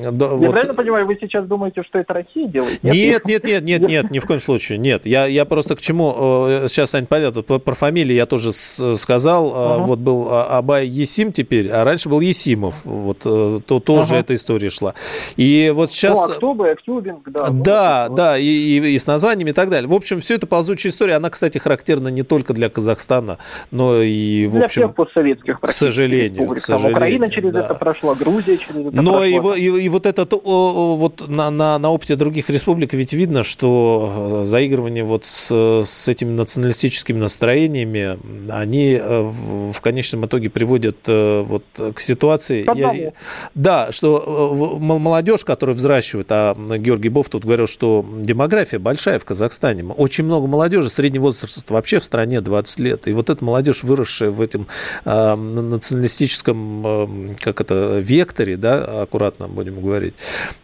я 0.00 0.10
вот... 0.10 0.50
правильно 0.50 0.74
понимаю, 0.74 1.06
вы 1.06 1.16
сейчас 1.20 1.46
думаете, 1.46 1.82
что 1.82 1.98
это 1.98 2.14
Россия 2.14 2.46
делает? 2.46 2.82
Нет, 2.82 3.24
нет, 3.24 3.44
нет, 3.44 3.62
нет, 3.62 3.80
нет, 3.82 4.10
ни 4.10 4.18
в 4.18 4.26
коем 4.26 4.40
случае. 4.40 4.78
Нет, 4.78 5.06
я, 5.06 5.26
я 5.26 5.44
просто 5.44 5.76
к 5.76 5.80
чему, 5.80 6.14
э, 6.48 6.66
сейчас 6.68 6.90
станет 6.90 7.08
понятно, 7.08 7.42
про, 7.42 7.74
фамилии 7.74 8.14
я 8.14 8.26
тоже 8.26 8.52
сказал, 8.52 9.46
uh-huh. 9.50 9.84
вот 9.86 9.98
был 10.00 10.28
а, 10.30 10.58
Абай 10.58 10.86
Есим 10.86 11.32
теперь, 11.32 11.70
а 11.70 11.84
раньше 11.84 12.08
был 12.08 12.20
Есимов, 12.20 12.84
вот 12.84 13.22
э, 13.24 13.60
то 13.66 13.80
тоже 13.80 14.16
uh-huh. 14.16 14.20
эта 14.20 14.34
история 14.34 14.70
шла. 14.70 14.94
И 15.36 15.72
вот 15.74 15.92
сейчас... 15.92 16.18
Ну, 16.18 16.34
Актобе, 16.34 16.72
Актюбинг, 16.72 17.28
да. 17.30 17.48
Да, 17.50 18.06
ну, 18.08 18.16
да, 18.16 18.38
и, 18.38 18.44
и, 18.44 18.94
и 18.94 18.98
с 18.98 19.06
названиями 19.06 19.50
и 19.50 19.54
так 19.54 19.70
далее. 19.70 19.88
В 19.88 19.94
общем, 19.94 20.20
все 20.20 20.34
это 20.34 20.46
ползучая 20.46 20.92
история, 20.92 21.14
она, 21.14 21.30
кстати, 21.30 21.58
характерна 21.58 22.08
не 22.08 22.22
только 22.22 22.52
для 22.52 22.68
Казахстана, 22.68 23.38
но 23.70 24.02
и, 24.02 24.46
в 24.46 24.52
для 24.52 24.64
общем... 24.64 24.82
всех 24.82 24.94
постсоветских 24.94 25.60
к 25.60 25.70
сожалению, 25.70 26.48
к 26.54 26.60
сожалению. 26.60 26.96
Украина 26.96 27.30
через 27.30 27.52
да. 27.52 27.64
это 27.64 27.74
прошла, 27.74 28.14
Грузия 28.14 28.39
через 28.42 28.86
это 28.86 29.02
но. 29.02 29.24
И, 29.24 29.60
и, 29.60 29.84
и 29.84 29.88
вот 29.88 30.06
этот, 30.06 30.32
вот 30.32 31.28
на, 31.28 31.50
на, 31.50 31.78
на 31.78 31.90
опыте 31.90 32.16
других 32.16 32.50
республик 32.50 32.92
ведь 32.92 33.12
видно, 33.12 33.42
что 33.42 34.42
заигрывание 34.44 35.04
вот 35.04 35.24
с, 35.24 35.50
с 35.84 36.08
этими 36.08 36.30
националистическими 36.30 37.18
настроениями, 37.18 38.18
они 38.50 39.00
в 39.00 39.80
конечном 39.80 40.26
итоге 40.26 40.50
приводят 40.50 40.96
вот 41.06 41.64
к 41.94 42.00
ситуации... 42.00 42.66
Я, 42.76 43.12
да, 43.54 43.92
что 43.92 44.78
молодежь, 44.80 45.44
которая 45.44 45.76
взращивает, 45.76 46.26
а 46.30 46.56
Георгий 46.78 47.08
Бов 47.08 47.28
тут 47.28 47.44
говорил, 47.44 47.66
что 47.66 48.04
демография 48.18 48.78
большая 48.78 49.18
в 49.18 49.24
Казахстане. 49.24 49.84
Очень 49.84 50.24
много 50.24 50.46
молодежи, 50.46 50.90
средний 50.90 51.18
возраст 51.18 51.70
вообще 51.70 51.98
в 51.98 52.04
стране 52.04 52.40
20 52.40 52.78
лет. 52.80 53.08
И 53.08 53.12
вот 53.12 53.30
эта 53.30 53.44
молодежь, 53.44 53.82
выросшая 53.82 54.30
в 54.30 54.40
этом 54.40 54.66
э, 55.04 55.34
националистическом, 55.34 56.86
э, 56.86 57.34
как 57.40 57.60
это, 57.60 58.00
векторе, 58.30 58.56
да, 58.56 59.02
аккуратно 59.02 59.48
будем 59.48 59.80
говорить, 59.80 60.14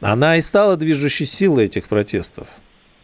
она 0.00 0.36
и 0.36 0.40
стала 0.40 0.76
движущей 0.76 1.26
силой 1.26 1.64
этих 1.64 1.88
протестов. 1.88 2.46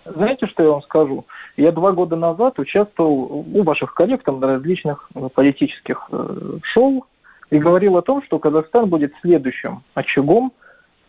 Знаете, 0.04 0.46
что 0.46 0.62
я 0.62 0.70
вам 0.70 0.82
скажу? 0.82 1.24
Я 1.56 1.70
два 1.70 1.92
года 1.92 2.16
назад 2.16 2.58
участвовал 2.58 3.46
у 3.54 3.62
ваших 3.62 3.94
коллег 3.94 4.22
там, 4.24 4.40
на 4.40 4.46
различных 4.48 5.08
э, 5.14 5.28
политических 5.32 6.08
э, 6.10 6.58
шоу 6.62 7.06
и 7.50 7.58
говорил 7.58 7.96
о 7.96 8.02
том, 8.02 8.22
что 8.24 8.38
Казахстан 8.38 8.88
будет 8.88 9.12
следующим 9.20 9.82
очагом 9.94 10.52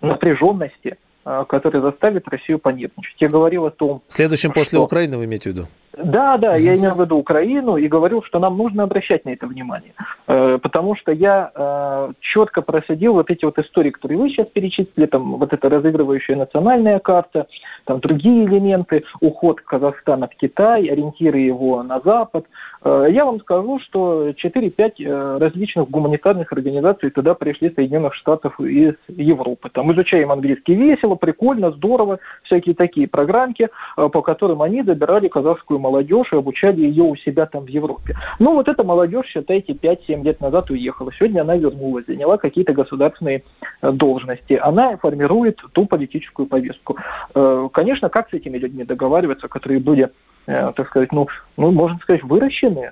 напряженности, 0.01 0.97
э, 1.25 1.45
который 1.49 1.81
заставит 1.81 2.27
Россию 2.27 2.59
понервничать. 2.59 3.15
Я 3.19 3.29
говорил 3.29 3.65
о 3.65 3.71
том... 3.71 4.03
Следующим 4.09 4.51
что... 4.51 4.59
после 4.59 4.79
Украины 4.79 5.17
вы 5.17 5.25
имеете 5.25 5.49
в 5.49 5.53
виду? 5.53 5.67
Да, 5.95 6.37
да, 6.37 6.55
я 6.55 6.75
имел 6.75 6.95
в 6.95 7.01
виду 7.01 7.17
Украину 7.17 7.77
и 7.77 7.87
говорил, 7.87 8.23
что 8.23 8.39
нам 8.39 8.57
нужно 8.57 8.83
обращать 8.83 9.25
на 9.25 9.29
это 9.29 9.45
внимание. 9.45 9.93
Э, 10.27 10.57
потому 10.61 10.95
что 10.95 11.11
я 11.11 11.51
э, 11.53 12.13
четко 12.19 12.63
проследил 12.63 13.13
вот 13.13 13.29
эти 13.29 13.45
вот 13.45 13.59
истории, 13.59 13.91
которые 13.91 14.17
вы 14.17 14.29
сейчас 14.29 14.47
перечислили, 14.47 15.05
там 15.05 15.37
вот 15.37 15.53
эта 15.53 15.69
разыгрывающая 15.69 16.35
национальная 16.35 16.97
карта, 16.97 17.45
там 17.85 17.99
другие 17.99 18.45
элементы, 18.45 19.03
уход 19.21 19.61
Казахстана 19.61 20.27
в 20.27 20.35
Китай, 20.35 20.87
ориентиры 20.87 21.37
его 21.37 21.83
на 21.83 21.99
Запад. 21.99 22.45
Э, 22.83 23.05
я 23.11 23.25
вам 23.25 23.39
скажу, 23.41 23.79
что 23.79 24.29
4-5 24.29 25.37
различных 25.37 25.91
гуманитарных 25.91 26.51
организаций 26.53 27.11
туда 27.11 27.35
пришли 27.35 27.71
Соединенных 27.71 28.15
Штатов 28.15 28.59
из 28.59 28.95
Европы. 29.09 29.69
Там 29.71 29.93
изучаем 29.93 30.31
английский 30.31 30.73
весело, 30.73 31.13
прикольно, 31.13 31.69
здорово, 31.69 32.17
всякие 32.41 32.73
такие 32.73 33.07
программки, 33.07 33.69
по 33.95 34.21
которым 34.23 34.63
они 34.63 34.81
забирали 34.81 35.27
казахскую 35.27 35.82
молодежь 35.83 36.31
и 36.31 36.37
обучали 36.37 36.81
ее 36.81 37.03
у 37.03 37.15
себя 37.15 37.45
там 37.45 37.65
в 37.65 37.67
Европе. 37.67 38.15
Ну, 38.39 38.53
вот 38.53 38.67
эта 38.69 38.83
молодежь, 38.83 39.27
считайте, 39.27 39.73
5-7 39.73 40.23
лет 40.23 40.41
назад 40.41 40.71
уехала. 40.71 41.11
Сегодня 41.13 41.41
она 41.41 41.57
вернулась, 41.57 42.05
заняла 42.07 42.37
какие-то 42.37 42.73
государственные 42.73 43.43
э, 43.81 43.91
должности. 43.91 44.53
Она 44.53 44.97
формирует 44.97 45.59
ту 45.73 45.85
политическую 45.85 46.47
повестку. 46.47 46.97
Э, 47.35 47.67
конечно, 47.71 48.09
как 48.09 48.29
с 48.29 48.33
этими 48.33 48.57
людьми 48.57 48.85
договариваться, 48.85 49.47
которые 49.47 49.79
были 49.79 50.09
э, 50.47 50.71
так 50.75 50.87
сказать, 50.87 51.11
ну, 51.11 51.27
ну, 51.57 51.71
можно 51.71 51.97
сказать, 51.99 52.23
выращены 52.23 52.91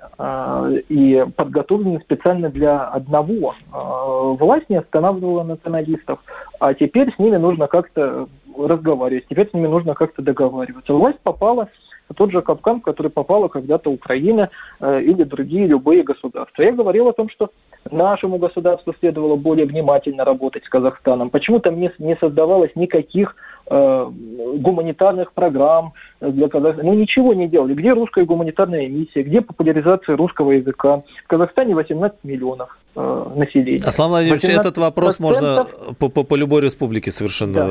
и 0.88 1.24
подготовлены 1.36 2.00
специально 2.00 2.48
для 2.48 2.84
одного. 2.84 3.54
власть 3.72 4.70
не 4.70 4.76
останавливала 4.76 5.42
националистов, 5.42 6.20
а 6.60 6.74
теперь 6.74 7.12
с 7.14 7.18
ними 7.18 7.36
нужно 7.36 7.66
как-то 7.66 8.28
разговаривать, 8.56 9.26
теперь 9.28 9.48
с 9.48 9.54
ними 9.54 9.66
нужно 9.66 9.94
как-то 9.94 10.22
договариваться. 10.22 10.92
Власть 10.92 11.18
попала 11.22 11.68
тот 12.14 12.30
же 12.30 12.42
капкан, 12.42 12.80
в 12.80 12.82
который 12.82 13.10
попала 13.10 13.48
когда-то 13.48 13.90
Украина 13.90 14.50
э, 14.80 15.02
или 15.02 15.24
другие 15.24 15.66
любые 15.66 16.02
государства. 16.02 16.62
Я 16.62 16.72
говорил 16.72 17.08
о 17.08 17.12
том, 17.12 17.28
что 17.28 17.50
нашему 17.90 18.38
государству 18.38 18.94
следовало 18.98 19.36
более 19.36 19.66
внимательно 19.66 20.24
работать 20.24 20.64
с 20.64 20.68
Казахстаном. 20.68 21.30
Почему 21.30 21.58
там 21.60 21.80
не, 21.80 21.90
не 21.98 22.16
создавалось 22.16 22.70
никаких 22.74 23.36
э, 23.70 24.10
гуманитарных 24.56 25.32
программ 25.32 25.92
для 26.20 26.48
Казахстана? 26.48 26.90
Ну, 26.90 26.94
ничего 26.94 27.34
не 27.34 27.48
делали. 27.48 27.74
Где 27.74 27.92
русская 27.92 28.24
гуманитарная 28.24 28.88
миссия? 28.88 29.22
Где 29.22 29.40
популяризация 29.40 30.16
русского 30.16 30.52
языка? 30.52 31.02
В 31.24 31.28
Казахстане 31.28 31.74
18 31.74 32.18
миллионов 32.24 32.78
населения. 32.94 33.84
Аслан 33.84 34.10
Владимирович, 34.10 34.44
этот 34.44 34.76
вопрос 34.76 35.18
можно 35.18 35.66
по, 35.98 36.08
по, 36.08 36.24
по 36.24 36.34
любой 36.34 36.60
республике 36.60 37.10
совершенно... 37.10 37.54
Да. 37.54 37.66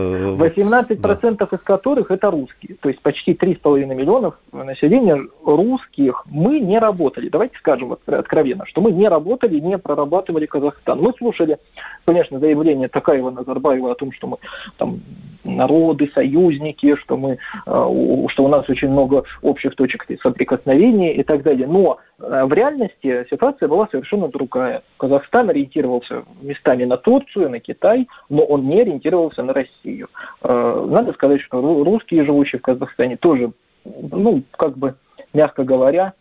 18% 0.48 1.36
да. 1.38 1.48
из 1.52 1.60
которых 1.62 2.12
это 2.12 2.32
русские. 2.32 2.76
То 2.80 2.90
есть 2.90 3.02
почти 3.02 3.34
3,5 3.34 3.86
миллионов 3.94 4.36
населения 4.52 5.22
русских. 5.46 6.24
Мы 6.26 6.60
не 6.60 6.80
работали. 6.80 7.30
Давайте 7.30 7.58
скажем 7.58 7.96
откровенно, 8.08 8.66
что 8.66 8.82
мы 8.82 8.92
не 8.92 9.08
работали, 9.08 9.60
не 9.60 9.78
прорабатывали 9.78 10.46
Казахстан. 10.46 11.00
Мы 11.00 11.14
слушали, 11.18 11.58
конечно, 12.06 12.40
заявление 12.40 12.88
Такаева 12.88 13.30
Назарбаева 13.30 13.92
о 13.92 13.96
том, 13.96 14.12
что 14.12 14.28
мы 14.28 14.38
там 14.78 15.02
народы, 15.44 16.10
союзники, 16.14 16.96
что 16.96 17.18
мы, 17.18 17.32
э, 17.32 17.38
что 17.66 18.44
у 18.44 18.48
нас 18.48 18.70
очень 18.70 18.90
много 18.90 19.24
общих 19.42 19.76
точек 19.76 20.06
соприкосновения 20.22 21.16
и 21.16 21.24
так 21.24 21.44
далее. 21.44 21.68
Но 21.68 21.98
э, 22.20 22.46
в 22.46 22.54
реальности 22.54 23.26
ситуация 23.30 23.68
была 23.68 23.88
совершенно 23.92 24.28
другая. 24.28 24.84
Казахстан 25.12 25.50
ориентировался 25.50 26.24
местами 26.42 26.86
на 26.86 26.96
Турцию, 26.96 27.50
на 27.50 27.60
Китай, 27.60 28.08
но 28.30 28.44
он 28.44 28.66
не 28.66 28.80
ориентировался 28.80 29.44
на 29.44 29.52
Россию. 29.52 30.08
Э, 30.42 30.88
надо 30.90 31.12
сказать, 31.12 31.42
что 31.42 31.60
русские, 31.84 32.24
живущие 32.24 32.60
в 32.60 32.62
Казахстане, 32.62 33.18
тоже, 33.18 33.52
ну, 33.84 34.42
как 34.52 34.78
бы, 34.78 34.96
мягко 35.34 35.66
говоря, 35.66 36.14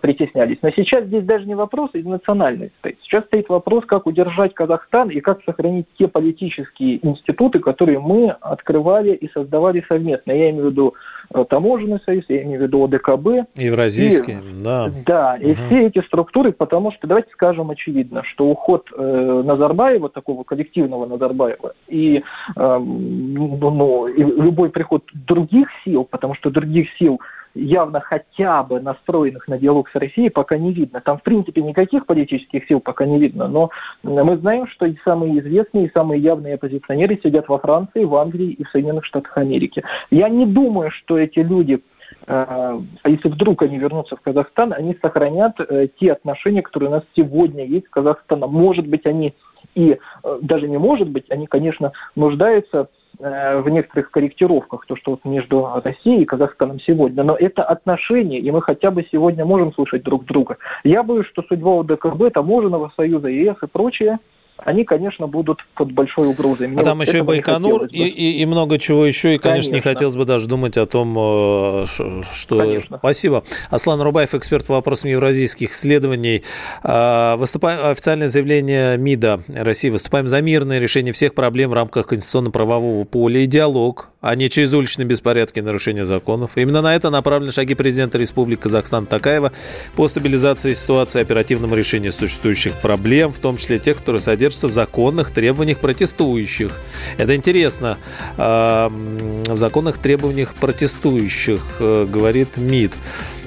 притеснялись. 0.00 0.58
Но 0.62 0.70
сейчас 0.70 1.04
здесь 1.04 1.24
даже 1.24 1.46
не 1.46 1.54
вопрос 1.54 1.90
из 1.92 2.04
национальной 2.04 2.70
стоит. 2.78 2.98
Сейчас 3.02 3.24
стоит 3.24 3.48
вопрос, 3.48 3.84
как 3.84 4.06
удержать 4.06 4.54
Казахстан 4.54 5.10
и 5.10 5.20
как 5.20 5.42
сохранить 5.44 5.86
те 5.98 6.08
политические 6.08 7.06
институты, 7.06 7.58
которые 7.58 7.98
мы 7.98 8.30
открывали 8.30 9.14
и 9.14 9.30
создавали 9.30 9.84
совместно. 9.88 10.32
Я 10.32 10.50
имею 10.50 10.68
в 10.68 10.70
виду 10.70 10.94
э, 11.34 11.44
таможенный 11.48 12.00
союз, 12.04 12.24
я 12.28 12.42
имею 12.42 12.60
в 12.60 12.62
виду 12.62 12.84
ОДКБ. 12.84 13.56
Евразийский, 13.56 14.34
и, 14.34 14.62
да. 14.62 14.90
Да, 15.06 15.36
и 15.36 15.52
угу. 15.52 15.60
все 15.66 15.86
эти 15.86 16.04
структуры, 16.06 16.52
потому 16.52 16.92
что, 16.92 17.06
давайте 17.06 17.30
скажем 17.32 17.70
очевидно, 17.70 18.22
что 18.24 18.46
уход 18.46 18.88
э, 18.96 19.42
Назарбаева, 19.44 20.08
такого 20.08 20.44
коллективного 20.44 21.06
Назарбаева, 21.06 21.74
и, 21.88 22.22
э, 22.56 22.78
ну, 22.78 24.06
и 24.06 24.22
любой 24.22 24.70
приход 24.70 25.04
других 25.12 25.68
сил, 25.84 26.04
потому 26.04 26.34
что 26.34 26.50
других 26.50 26.88
сил 26.98 27.20
явно 27.58 28.00
хотя 28.00 28.62
бы 28.62 28.80
настроенных 28.80 29.48
на 29.48 29.58
диалог 29.58 29.88
с 29.90 29.94
Россией 29.94 30.30
пока 30.30 30.56
не 30.56 30.72
видно. 30.72 31.00
Там, 31.00 31.18
в 31.18 31.22
принципе, 31.22 31.62
никаких 31.62 32.06
политических 32.06 32.66
сил 32.66 32.80
пока 32.80 33.06
не 33.06 33.18
видно, 33.18 33.48
но 33.48 33.70
мы 34.02 34.36
знаем, 34.36 34.66
что 34.68 34.86
и 34.86 34.96
самые 35.04 35.40
известные, 35.40 35.86
и 35.86 35.92
самые 35.92 36.20
явные 36.20 36.54
оппозиционеры 36.54 37.18
сидят 37.22 37.48
во 37.48 37.58
Франции, 37.58 38.04
в 38.04 38.14
Англии 38.14 38.50
и 38.50 38.64
в 38.64 38.70
Соединенных 38.70 39.04
Штатах 39.04 39.36
Америки. 39.36 39.82
Я 40.10 40.28
не 40.28 40.46
думаю, 40.46 40.90
что 40.90 41.18
эти 41.18 41.40
люди 41.40 41.82
э, 42.26 42.80
если 43.06 43.28
вдруг 43.28 43.62
они 43.62 43.78
вернутся 43.78 44.16
в 44.16 44.20
Казахстан, 44.20 44.72
они 44.72 44.96
сохранят 45.00 45.60
э, 45.60 45.88
те 45.98 46.12
отношения, 46.12 46.62
которые 46.62 46.90
у 46.90 46.92
нас 46.92 47.02
сегодня 47.16 47.64
есть 47.66 47.86
с 47.86 47.90
Казахстаном. 47.90 48.52
Может 48.52 48.86
быть, 48.86 49.06
они 49.06 49.34
и 49.74 49.98
э, 50.24 50.38
даже 50.42 50.68
не 50.68 50.78
может 50.78 51.08
быть, 51.08 51.30
они, 51.30 51.46
конечно, 51.46 51.92
нуждаются 52.16 52.88
в 53.18 53.68
некоторых 53.68 54.10
корректировках, 54.10 54.86
то, 54.86 54.96
что 54.96 55.12
вот 55.12 55.24
между 55.24 55.80
Россией 55.84 56.22
и 56.22 56.24
Казахстаном 56.24 56.78
сегодня. 56.80 57.24
Но 57.24 57.34
это 57.34 57.64
отношения, 57.64 58.38
и 58.38 58.50
мы 58.50 58.62
хотя 58.62 58.90
бы 58.90 59.06
сегодня 59.10 59.44
можем 59.44 59.72
слушать 59.72 60.04
друг 60.04 60.24
друга. 60.24 60.58
Я 60.84 61.02
боюсь, 61.02 61.26
что 61.26 61.42
судьба 61.42 61.76
УДКБ, 61.76 62.32
Таможенного 62.32 62.92
союза, 62.96 63.28
ЕС 63.28 63.56
и 63.62 63.66
прочее– 63.66 64.18
они, 64.58 64.84
конечно, 64.84 65.26
будут 65.26 65.64
под 65.74 65.92
большой 65.92 66.28
угрозой. 66.28 66.68
Мне 66.68 66.80
а 66.80 66.84
там 66.84 66.98
вот 66.98 67.06
еще 67.06 67.18
и 67.18 67.22
Байконур 67.22 67.84
и, 67.86 68.02
и, 68.02 68.42
и 68.42 68.46
много 68.46 68.78
чего 68.78 69.06
еще. 69.06 69.34
И, 69.34 69.38
конечно, 69.38 69.68
конечно, 69.68 69.74
не 69.74 69.80
хотелось 69.80 70.16
бы 70.16 70.24
даже 70.24 70.48
думать 70.48 70.76
о 70.76 70.86
том, 70.86 71.14
э, 71.16 71.86
что... 71.86 72.58
Конечно. 72.58 72.98
Спасибо. 72.98 73.44
Аслан 73.70 74.00
Рубаев, 74.00 74.34
эксперт 74.34 74.66
по 74.66 74.74
вопросам 74.74 75.10
евразийских 75.10 75.72
исследований. 75.72 76.42
А, 76.82 77.36
выступаем, 77.36 77.86
официальное 77.86 78.28
заявление 78.28 78.96
МИДа 78.96 79.40
России. 79.48 79.90
Выступаем 79.90 80.26
за 80.26 80.40
мирное 80.40 80.78
решение 80.78 81.12
всех 81.12 81.34
проблем 81.34 81.70
в 81.70 81.74
рамках 81.74 82.06
конституционно-правового 82.08 83.04
поля 83.04 83.40
и 83.40 83.46
диалог, 83.46 84.10
а 84.20 84.34
не 84.34 84.50
через 84.50 84.74
уличные 84.74 85.06
беспорядки 85.06 85.58
и 85.58 85.62
нарушение 85.62 86.04
законов. 86.04 86.52
Именно 86.56 86.82
на 86.82 86.96
это 86.96 87.10
направлены 87.10 87.52
шаги 87.52 87.74
президента 87.74 88.18
Республики 88.18 88.62
Казахстан 88.62 89.06
Такаева 89.06 89.52
по 89.94 90.08
стабилизации 90.08 90.72
ситуации 90.72 91.20
и 91.20 91.22
оперативному 91.22 91.74
решению 91.74 92.12
существующих 92.12 92.80
проблем, 92.80 93.32
в 93.32 93.38
том 93.38 93.56
числе 93.56 93.78
тех, 93.78 93.98
которые 93.98 94.20
содержат 94.20 94.38
содержится 94.38 94.68
в 94.68 94.72
законных 94.72 95.30
требованиях 95.30 95.78
протестующих. 95.78 96.72
Это 97.16 97.34
интересно. 97.34 97.98
А, 98.36 98.88
в 98.88 99.58
законных 99.58 99.98
требованиях 99.98 100.54
протестующих, 100.54 101.60
э, 101.80 102.06
говорит 102.08 102.56
МИД. 102.56 102.92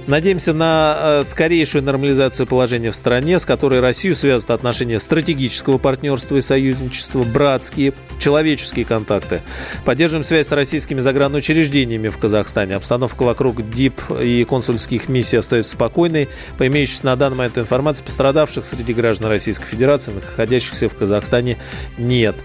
Надеемся 0.07 0.53
на 0.53 0.97
э, 0.99 1.23
скорейшую 1.23 1.83
нормализацию 1.83 2.47
положения 2.47 2.89
в 2.89 2.95
стране, 2.95 3.39
с 3.39 3.45
которой 3.45 3.79
Россию 3.79 4.15
связывают 4.15 4.49
отношения 4.49 4.97
стратегического 4.99 5.77
партнерства 5.77 6.37
и 6.37 6.41
союзничества, 6.41 7.23
братские, 7.23 7.93
человеческие 8.17 8.85
контакты. 8.85 9.41
Поддерживаем 9.85 10.23
связь 10.23 10.47
с 10.47 10.51
российскими 10.51 10.99
загранучреждениями 10.99 12.09
в 12.09 12.17
Казахстане. 12.17 12.75
Обстановка 12.75 13.23
вокруг 13.23 13.69
ДИП 13.69 14.01
и 14.19 14.43
консульских 14.43 15.07
миссий 15.07 15.37
остается 15.37 15.73
спокойной. 15.73 16.29
По 16.57 16.65
имеющейся 16.65 17.05
на 17.05 17.15
данный 17.15 17.37
момент 17.37 17.59
информации, 17.59 18.03
пострадавших 18.03 18.65
среди 18.65 18.93
граждан 18.93 19.29
Российской 19.29 19.65
Федерации, 19.67 20.13
находящихся 20.13 20.89
в 20.89 20.95
Казахстане, 20.95 21.57
нет. 21.97 22.35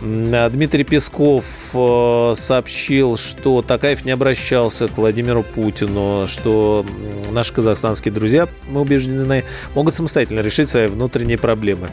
Дмитрий 0.00 0.84
Песков 0.84 1.44
э, 1.72 2.32
сообщил, 2.36 3.16
что 3.16 3.62
Такаев 3.62 4.04
не 4.04 4.10
обращался 4.10 4.88
к 4.88 4.98
Владимиру 4.98 5.42
Путину, 5.42 6.26
что 6.26 6.84
наши 7.30 7.52
казахстанские 7.52 8.12
друзья, 8.12 8.48
мы 8.68 8.80
убеждены, 8.80 9.44
могут 9.74 9.94
самостоятельно 9.94 10.40
решить 10.40 10.68
свои 10.68 10.86
внутренние 10.86 11.38
проблемы. 11.38 11.90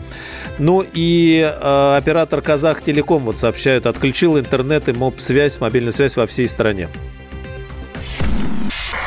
Ну 0.57 0.86
и 0.93 1.41
э, 1.41 1.95
оператор 1.97 2.41
Казах 2.41 2.82
Телеком 2.82 3.26
вот 3.26 3.38
сообщают, 3.38 3.86
отключил 3.86 4.39
интернет 4.39 4.89
и 4.89 4.93
моб-связь, 4.93 5.59
мобильную 5.59 5.91
связь 5.91 6.16
во 6.16 6.26
всей 6.28 6.47
стране. 6.47 6.89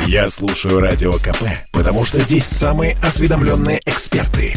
Я 0.06 0.28
слушаю 0.28 0.80
Радио 0.80 1.14
КП, 1.14 1.42
потому 1.72 2.04
что 2.04 2.20
здесь 2.20 2.44
самые 2.44 2.96
осведомленные 3.02 3.80
эксперты. 3.86 4.54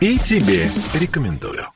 И 0.00 0.18
тебе 0.18 0.70
рекомендую. 0.94 1.66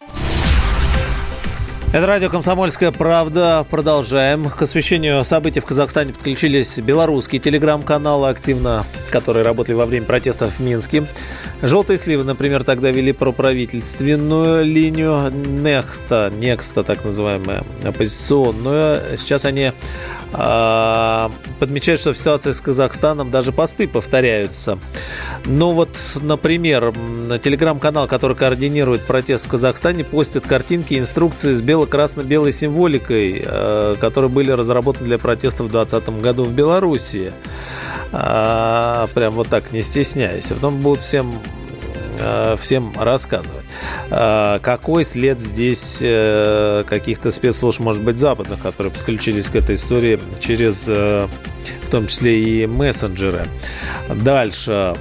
Это 1.93 2.07
радио 2.07 2.31
«Комсомольская 2.31 2.93
правда». 2.93 3.67
Продолжаем. 3.69 4.49
К 4.49 4.63
освещению 4.63 5.25
событий 5.25 5.59
в 5.59 5.65
Казахстане 5.65 6.13
подключились 6.13 6.79
белорусские 6.79 7.41
телеграм-каналы 7.41 8.29
активно, 8.29 8.87
которые 9.11 9.45
работали 9.45 9.75
во 9.75 9.87
время 9.87 10.07
протестов 10.07 10.55
в 10.55 10.61
Минске. 10.61 11.09
«Желтые 11.63 11.99
сливы», 11.99 12.23
например, 12.23 12.63
тогда 12.63 12.93
вели 12.93 13.11
проправительственную 13.11 14.65
линию. 14.65 15.33
«Нехта», 15.33 16.33
«Некста», 16.33 16.85
так 16.85 17.05
называемая, 17.05 17.65
оппозиционную. 17.83 19.19
Сейчас 19.19 19.45
они 19.45 19.73
а, 20.33 21.33
подмечают, 21.59 22.01
что 22.01 22.13
в 22.13 22.19
ситуации 22.19 22.53
с 22.53 22.61
Казахстаном 22.61 23.33
даже 23.33 23.51
посты 23.51 23.89
повторяются. 23.89 24.79
Ну 25.45 25.73
вот, 25.73 25.91
например, 26.21 26.95
телеграм-канал, 27.43 28.07
который 28.07 28.37
координирует 28.37 29.07
протест 29.07 29.47
в 29.47 29.49
Казахстане, 29.49 30.05
постит 30.05 30.47
картинки 30.47 30.95
и 30.95 30.99
инструкции 31.01 31.53
с 31.53 31.61
бело-красно-белой 31.81 32.53
символикой, 32.53 33.43
а, 33.45 33.97
которые 33.97 34.31
были 34.31 34.51
разработаны 34.51 35.07
для 35.07 35.19
протеста 35.19 35.65
в 35.65 35.71
2020 35.71 36.21
году 36.21 36.45
в 36.45 36.53
Беларуси. 36.53 37.33
А, 38.13 39.09
прям 39.15 39.35
вот 39.35 39.49
так, 39.49 39.73
не 39.73 39.83
стесняясь. 39.83 40.53
А 40.53 40.55
потом 40.55 40.81
будут 40.81 41.03
всем 41.03 41.41
Э, 42.23 42.57
всем 42.59 42.93
рассказывать. 42.99 43.65
Э, 44.11 44.59
какой 44.61 45.05
след 45.05 45.41
здесь 45.41 46.01
э, 46.03 46.85
каких-то 46.87 47.31
спецслужб, 47.31 47.81
может 47.81 48.03
быть, 48.03 48.19
западных, 48.19 48.61
которые 48.61 48.93
подключились 48.93 49.49
к 49.49 49.57
этой 49.57 49.77
истории 49.77 50.21
через, 50.39 50.87
в 50.87 51.91
том 51.91 52.07
числе 52.09 52.39
и 52.39 52.67
мессенджеры. 52.67 53.47
Дальше. 54.15 54.97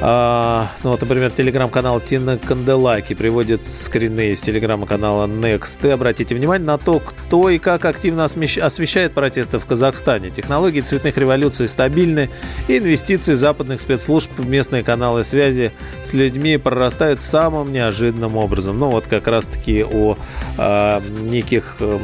А, 0.00 0.70
ну 0.84 0.90
вот, 0.90 1.00
например, 1.00 1.32
телеграм-канал 1.32 2.00
Тина 2.00 2.38
Канделаки 2.38 3.14
приводит 3.14 3.66
скрины 3.66 4.30
из 4.30 4.40
телеграм-канала 4.40 5.26
Next. 5.26 5.90
Обратите 5.90 6.36
внимание 6.36 6.66
на 6.66 6.78
то, 6.78 7.00
кто 7.00 7.50
и 7.50 7.58
как 7.58 7.84
активно 7.84 8.24
освещает 8.24 9.12
протесты 9.12 9.58
в 9.58 9.66
Казахстане. 9.66 10.30
Технологии 10.30 10.82
цветных 10.82 11.16
революций 11.18 11.66
стабильны, 11.66 12.30
и 12.68 12.78
инвестиции 12.78 13.34
западных 13.34 13.80
спецслужб 13.80 14.30
в 14.36 14.48
местные 14.48 14.84
каналы 14.84 15.24
связи 15.24 15.72
с 16.02 16.14
людьми 16.14 16.58
прорастают 16.58 17.20
самым 17.20 17.72
неожиданным 17.72 18.36
образом. 18.36 18.78
Ну 18.78 18.90
вот 18.90 19.08
как 19.08 19.26
раз-таки 19.26 19.82
о 19.82 20.16
э, 20.58 21.00
неких 21.22 21.76
э, 21.80 21.98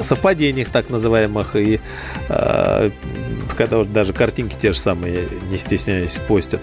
совпадениях 0.00 0.70
так 0.70 0.90
называемых, 0.90 1.54
и 1.54 1.80
э, 2.28 2.90
когда 3.56 3.78
уже 3.78 3.88
даже 3.88 4.12
картинки 4.12 4.56
те 4.58 4.72
же 4.72 4.78
самые, 4.78 5.28
не 5.50 5.56
стесняясь, 5.56 6.18
постят. 6.26 6.60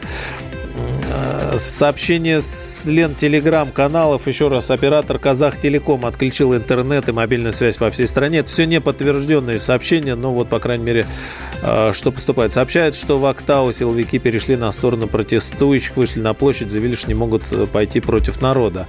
Э, 1.11 1.57
сообщение 1.57 2.41
с 2.41 2.85
лент 2.85 3.17
телеграм-каналов. 3.17 4.27
Еще 4.27 4.47
раз, 4.47 4.71
оператор 4.71 5.19
Казах 5.19 5.59
Телеком 5.59 6.05
отключил 6.05 6.55
интернет 6.55 7.09
и 7.09 7.11
мобильную 7.11 7.53
связь 7.53 7.77
по 7.77 7.89
всей 7.89 8.07
стране. 8.07 8.39
Это 8.39 8.49
все 8.49 8.65
не 8.65 8.79
подтвержденные 8.79 9.59
сообщения, 9.59 10.15
но 10.15 10.33
вот, 10.33 10.49
по 10.49 10.59
крайней 10.59 10.83
мере, 10.83 11.07
э, 11.61 11.91
что 11.93 12.11
поступает. 12.11 12.51
Сообщает, 12.51 12.95
что 12.95 13.19
в 13.19 13.25
Актау 13.25 13.71
силовики 13.71 14.19
перешли 14.19 14.55
на 14.55 14.71
сторону 14.71 15.07
протестующих, 15.07 15.97
вышли 15.97 16.21
на 16.21 16.33
площадь, 16.33 16.69
заявили, 16.69 16.95
что 16.95 17.07
не 17.07 17.15
могут 17.15 17.51
э, 17.51 17.65
пойти 17.65 17.99
против 17.99 18.41
народа. 18.41 18.87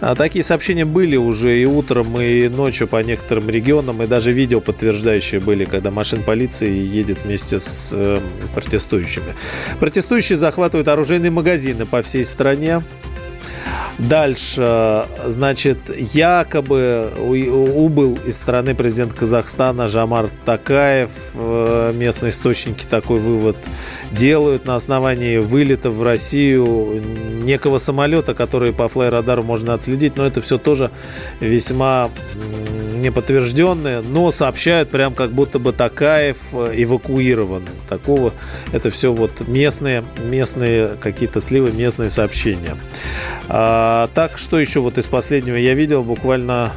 А 0.00 0.14
такие 0.14 0.44
сообщения 0.44 0.84
были 0.84 1.16
уже 1.16 1.60
и 1.60 1.64
утром, 1.64 2.20
и 2.20 2.48
ночью 2.48 2.86
по 2.86 3.02
некоторым 3.02 3.48
регионам, 3.48 4.02
и 4.02 4.06
даже 4.06 4.32
видео 4.32 4.60
подтверждающие 4.60 5.40
были, 5.40 5.64
когда 5.64 5.90
машина 5.90 6.22
полиции 6.22 6.70
едет 6.70 7.22
вместе 7.22 7.58
с 7.58 8.20
протестующими. 8.54 9.34
Протестующие 9.80 10.36
захватывают 10.36 10.88
оружейные 10.88 11.30
магазины 11.32 11.86
по 11.86 12.02
всей 12.02 12.24
стране. 12.24 12.82
Дальше, 13.98 15.06
значит, 15.26 15.78
якобы 15.96 17.12
убыл 17.18 18.18
из 18.26 18.36
страны 18.36 18.74
президент 18.74 19.12
Казахстана 19.12 19.86
Жамар 19.86 20.30
Такаев. 20.44 21.10
Э, 21.34 21.92
местные 21.94 22.30
источники 22.30 22.86
такой 22.86 23.20
вывод 23.20 23.56
делают 24.10 24.64
на 24.64 24.74
основании 24.74 25.38
вылета 25.38 25.90
в 25.90 26.02
Россию 26.02 27.02
некого 27.44 27.78
самолета, 27.78 28.34
который 28.34 28.72
по 28.72 28.88
флайрадару 28.88 29.42
можно 29.42 29.74
отследить. 29.74 30.16
Но 30.16 30.26
это 30.26 30.40
все 30.40 30.58
тоже 30.58 30.90
весьма 31.40 32.10
неподтвержденные, 33.02 34.00
но 34.00 34.30
сообщают 34.30 34.90
прям 34.90 35.12
как 35.14 35.32
будто 35.32 35.58
бы 35.58 35.72
Такаев 35.72 36.38
э, 36.52 36.72
эвакуирован. 36.76 37.64
Такого, 37.88 38.32
это 38.72 38.90
все 38.90 39.12
вот 39.12 39.46
местные, 39.46 40.04
местные 40.24 40.96
какие-то 41.00 41.40
сливы, 41.40 41.72
местные 41.72 42.08
сообщения. 42.08 42.76
А, 43.54 44.08
так, 44.14 44.38
что 44.38 44.58
еще 44.58 44.80
вот 44.80 44.96
из 44.96 45.06
последнего 45.06 45.56
я 45.56 45.74
видел, 45.74 46.02
буквально 46.02 46.72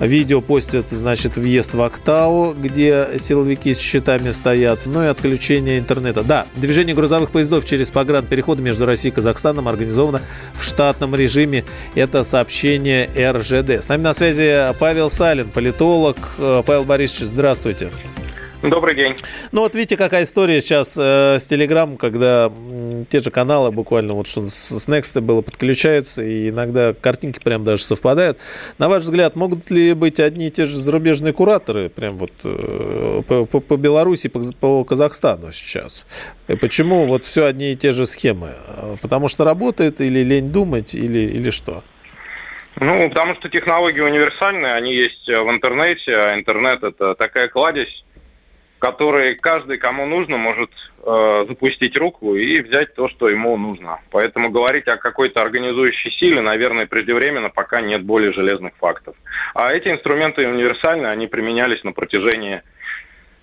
Видео 0.00 0.40
постят, 0.40 0.90
значит, 0.90 1.36
въезд 1.36 1.72
в 1.72 1.80
Актау, 1.80 2.52
где 2.52 3.10
силовики 3.18 3.72
с 3.72 3.78
щитами 3.78 4.30
стоят, 4.32 4.80
ну 4.86 5.04
и 5.04 5.06
отключение 5.06 5.78
интернета. 5.78 6.24
Да, 6.24 6.46
движение 6.56 6.96
грузовых 6.96 7.30
поездов 7.30 7.64
через 7.64 7.90
погранпереходы 7.90 8.60
между 8.60 8.86
Россией 8.86 9.12
и 9.12 9.14
Казахстаном 9.14 9.68
организовано 9.68 10.20
в 10.54 10.64
штатном 10.64 11.14
режиме. 11.14 11.64
Это 11.94 12.24
сообщение 12.24 13.08
РЖД. 13.16 13.82
С 13.82 13.88
нами 13.88 14.02
на 14.02 14.12
связи 14.12 14.74
Павел 14.78 15.08
Салин, 15.08 15.48
политолог. 15.48 16.16
Павел 16.36 16.84
Борисович, 16.84 17.28
здравствуйте. 17.28 17.90
Добрый 18.64 18.94
день. 18.94 19.14
Ну 19.52 19.60
вот 19.60 19.74
видите, 19.74 19.98
какая 19.98 20.22
история 20.22 20.62
сейчас 20.62 20.96
э, 20.98 21.36
с 21.38 21.46
Telegram, 21.46 21.98
когда 21.98 22.50
э, 22.50 23.04
те 23.10 23.20
же 23.20 23.30
каналы 23.30 23.70
буквально 23.70 24.14
вот 24.14 24.26
что 24.26 24.46
с 24.46 24.88
Next 24.88 25.20
было 25.20 25.42
подключаются, 25.42 26.22
и 26.22 26.48
иногда 26.48 26.94
картинки 26.94 27.40
прям 27.40 27.64
даже 27.64 27.84
совпадают. 27.84 28.38
На 28.78 28.88
ваш 28.88 29.02
взгляд, 29.02 29.36
могут 29.36 29.70
ли 29.70 29.92
быть 29.92 30.18
одни 30.18 30.46
и 30.46 30.50
те 30.50 30.64
же 30.64 30.78
зарубежные 30.78 31.34
кураторы 31.34 31.90
прям 31.90 32.16
вот 32.16 32.32
э, 32.42 33.22
по, 33.28 33.44
по, 33.44 33.60
по 33.60 33.76
Беларуси, 33.76 34.28
по, 34.28 34.40
по 34.58 34.84
Казахстану 34.84 35.52
сейчас? 35.52 36.06
И 36.48 36.56
почему 36.56 37.04
вот 37.04 37.26
все 37.26 37.44
одни 37.44 37.72
и 37.72 37.74
те 37.74 37.92
же 37.92 38.06
схемы? 38.06 38.54
Потому 39.02 39.28
что 39.28 39.44
работает 39.44 40.00
или 40.00 40.20
лень 40.20 40.50
думать, 40.50 40.94
или, 40.94 41.18
или 41.18 41.50
что? 41.50 41.82
Ну, 42.80 43.10
потому 43.10 43.34
что 43.34 43.50
технологии 43.50 44.00
универсальные, 44.00 44.72
они 44.72 44.94
есть 44.94 45.28
в 45.28 45.50
интернете, 45.50 46.16
а 46.16 46.34
интернет 46.34 46.82
это 46.82 47.14
такая 47.14 47.48
кладезь, 47.48 48.04
который 48.78 49.34
каждый, 49.34 49.78
кому 49.78 50.06
нужно, 50.06 50.36
может 50.36 50.70
э, 51.02 51.44
запустить 51.48 51.96
руку 51.96 52.34
и 52.34 52.60
взять 52.60 52.94
то, 52.94 53.08
что 53.08 53.28
ему 53.28 53.56
нужно. 53.56 54.00
Поэтому 54.10 54.50
говорить 54.50 54.88
о 54.88 54.96
какой-то 54.96 55.40
организующей 55.40 56.10
силе, 56.10 56.40
наверное, 56.40 56.86
преждевременно, 56.86 57.50
пока 57.50 57.80
нет 57.80 58.02
более 58.02 58.32
железных 58.32 58.74
фактов. 58.76 59.16
А 59.54 59.72
эти 59.72 59.88
инструменты 59.88 60.46
универсальны, 60.48 61.06
они 61.06 61.26
применялись 61.26 61.82
на 61.84 61.92
протяжении 61.92 62.62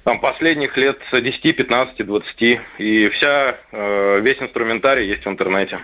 там, 0.03 0.19
последних 0.19 0.77
лет 0.77 0.99
10, 1.11 1.55
15, 1.55 2.05
20, 2.05 2.61
и 2.79 3.09
вся, 3.09 3.57
э, 3.71 4.19
весь 4.21 4.41
инструментарий 4.41 5.07
есть 5.07 5.25
в 5.25 5.29
интернете. 5.29 5.79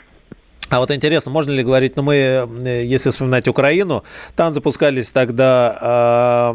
А 0.70 0.80
вот 0.80 0.92
интересно, 0.92 1.32
можно 1.32 1.52
ли 1.52 1.64
говорить, 1.64 1.96
ну 1.96 2.04
мы, 2.04 2.16
э, 2.16 2.84
если 2.86 3.10
вспоминать 3.10 3.48
Украину, 3.48 4.04
там 4.36 4.54
запускались 4.54 5.12
тогда 5.12 6.54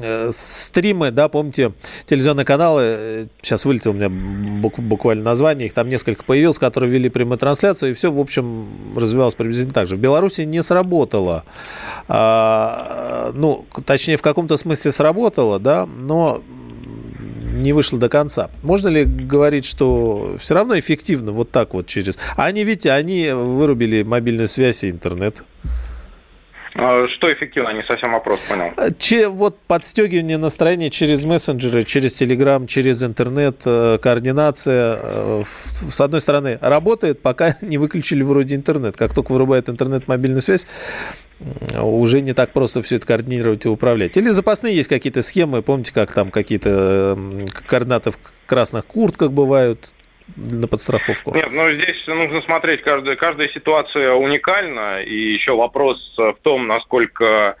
э, 0.00 0.30
стримы, 0.32 1.10
да, 1.10 1.28
помните, 1.28 1.72
телевизионные 2.06 2.46
каналы, 2.46 3.28
сейчас 3.42 3.66
вылетело 3.66 3.92
у 3.92 3.96
меня 3.96 4.08
буквально 4.08 5.24
название, 5.24 5.66
их 5.66 5.74
там 5.74 5.88
несколько 5.88 6.24
появилось, 6.24 6.58
которые 6.58 6.90
вели 6.90 7.10
прямую 7.10 7.38
трансляцию, 7.38 7.90
и 7.90 7.94
все, 7.94 8.10
в 8.10 8.18
общем, 8.18 8.66
развивалось 8.96 9.34
приблизительно 9.34 9.74
так 9.74 9.86
же. 9.86 9.96
В 9.96 10.00
Беларуси 10.00 10.42
не 10.42 10.62
сработало, 10.62 11.44
а, 12.08 13.32
ну, 13.34 13.66
точнее, 13.84 14.16
в 14.16 14.22
каком-то 14.22 14.56
смысле 14.56 14.90
сработало, 14.90 15.58
да, 15.58 15.86
но 15.86 16.42
не 17.52 17.72
вышло 17.72 17.98
до 17.98 18.08
конца. 18.08 18.50
Можно 18.62 18.88
ли 18.88 19.04
говорить, 19.04 19.64
что 19.64 20.36
все 20.38 20.54
равно 20.54 20.78
эффективно 20.78 21.32
вот 21.32 21.50
так 21.50 21.74
вот 21.74 21.86
через... 21.86 22.18
Они, 22.36 22.64
видите, 22.64 22.92
они 22.92 23.30
вырубили 23.32 24.02
мобильную 24.02 24.48
связь 24.48 24.84
и 24.84 24.90
интернет. 24.90 25.42
А, 26.74 27.08
что 27.08 27.32
эффективно? 27.32 27.70
Не 27.70 27.82
совсем 27.82 28.12
вопрос 28.12 28.38
понял. 28.40 28.72
А, 28.76 28.92
че, 28.92 29.28
вот 29.28 29.58
подстегивание 29.66 30.38
настроения 30.38 30.90
через 30.90 31.24
мессенджеры, 31.24 31.82
через 31.82 32.14
Телеграм, 32.14 32.66
через 32.66 33.02
интернет, 33.02 33.62
э, 33.64 33.98
координация, 34.00 34.98
э, 35.02 35.42
с 35.90 36.00
одной 36.00 36.20
стороны, 36.20 36.58
работает, 36.60 37.20
пока 37.22 37.56
не 37.60 37.78
выключили 37.78 38.22
вроде 38.22 38.54
интернет. 38.54 38.96
Как 38.96 39.14
только 39.14 39.32
вырубает 39.32 39.68
интернет, 39.68 40.06
мобильную 40.06 40.42
связь, 40.42 40.66
уже 41.80 42.20
не 42.20 42.32
так 42.32 42.52
просто 42.52 42.82
все 42.82 42.96
это 42.96 43.06
координировать 43.06 43.64
и 43.66 43.68
управлять. 43.68 44.16
Или 44.16 44.28
запасные 44.28 44.76
есть 44.76 44.88
какие-то 44.88 45.22
схемы, 45.22 45.62
помните, 45.62 45.92
как 45.94 46.12
там 46.12 46.30
какие-то 46.30 47.18
координаты 47.66 48.10
в 48.10 48.18
красных 48.46 48.86
куртках 48.86 49.32
бывают, 49.32 49.92
на 50.36 50.68
подстраховку? 50.68 51.34
Нет, 51.34 51.48
ну 51.50 51.70
здесь 51.72 52.06
нужно 52.06 52.42
смотреть, 52.42 52.82
каждая, 52.82 53.16
каждая 53.16 53.48
ситуация 53.48 54.12
уникальна, 54.12 55.00
и 55.02 55.32
еще 55.32 55.56
вопрос 55.56 56.14
в 56.16 56.36
том, 56.42 56.66
насколько 56.66 57.56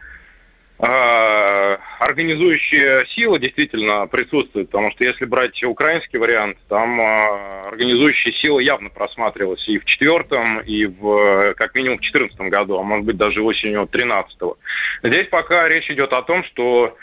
э, 0.82 1.78
организующая 1.98 3.04
сила 3.06 3.38
действительно 3.38 4.06
присутствует, 4.06 4.70
потому 4.70 4.90
что 4.92 5.04
если 5.04 5.24
брать 5.24 5.62
украинский 5.62 6.18
вариант, 6.18 6.56
там 6.68 7.00
э, 7.00 7.68
организующая 7.68 8.32
сила 8.32 8.58
явно 8.58 8.90
просматривалась 8.90 9.66
и 9.68 9.78
в 9.78 9.84
четвертом, 9.84 10.60
и 10.60 10.86
в 10.86 11.54
как 11.54 11.74
минимум 11.74 11.98
в 11.98 12.02
четырнадцатом 12.02 12.48
году, 12.48 12.78
а 12.78 12.82
может 12.82 13.06
быть 13.06 13.16
даже 13.16 13.42
осенью 13.42 13.86
тринадцатого. 13.86 14.56
Здесь 15.02 15.28
пока 15.28 15.68
речь 15.68 15.90
идет 15.90 16.12
о 16.12 16.22
том, 16.22 16.44
что 16.44 16.96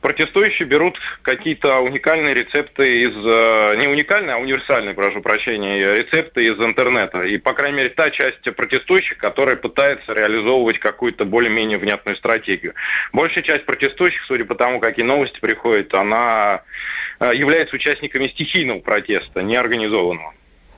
Протестующие 0.00 0.66
берут 0.66 0.98
какие-то 1.22 1.80
уникальные 1.80 2.34
рецепты 2.34 3.02
из... 3.02 3.14
Э, 3.16 3.76
не 3.76 3.88
уникальные, 3.88 4.34
а 4.34 4.38
универсальные, 4.38 4.94
прошу 4.94 5.20
прощения, 5.20 5.94
рецепты 5.94 6.46
из 6.46 6.58
интернета. 6.60 7.22
И, 7.22 7.38
по 7.38 7.52
крайней 7.52 7.78
мере, 7.78 7.88
та 7.90 8.10
часть 8.10 8.42
протестующих, 8.54 9.18
которая 9.18 9.56
пытается 9.56 10.12
реализовывать 10.12 10.78
какую-то 10.78 11.24
более-менее 11.24 11.78
внятную 11.78 12.16
стратегию. 12.16 12.74
Большая 13.12 13.44
часть 13.44 13.64
протестующих, 13.64 14.22
судя 14.26 14.44
по 14.44 14.54
тому, 14.54 14.80
какие 14.80 15.04
новости 15.04 15.38
приходят, 15.40 15.92
она 15.94 16.62
э, 17.20 17.32
является 17.34 17.76
участниками 17.76 18.28
стихийного 18.28 18.80
протеста, 18.80 19.42
неорганизованного. 19.42 20.34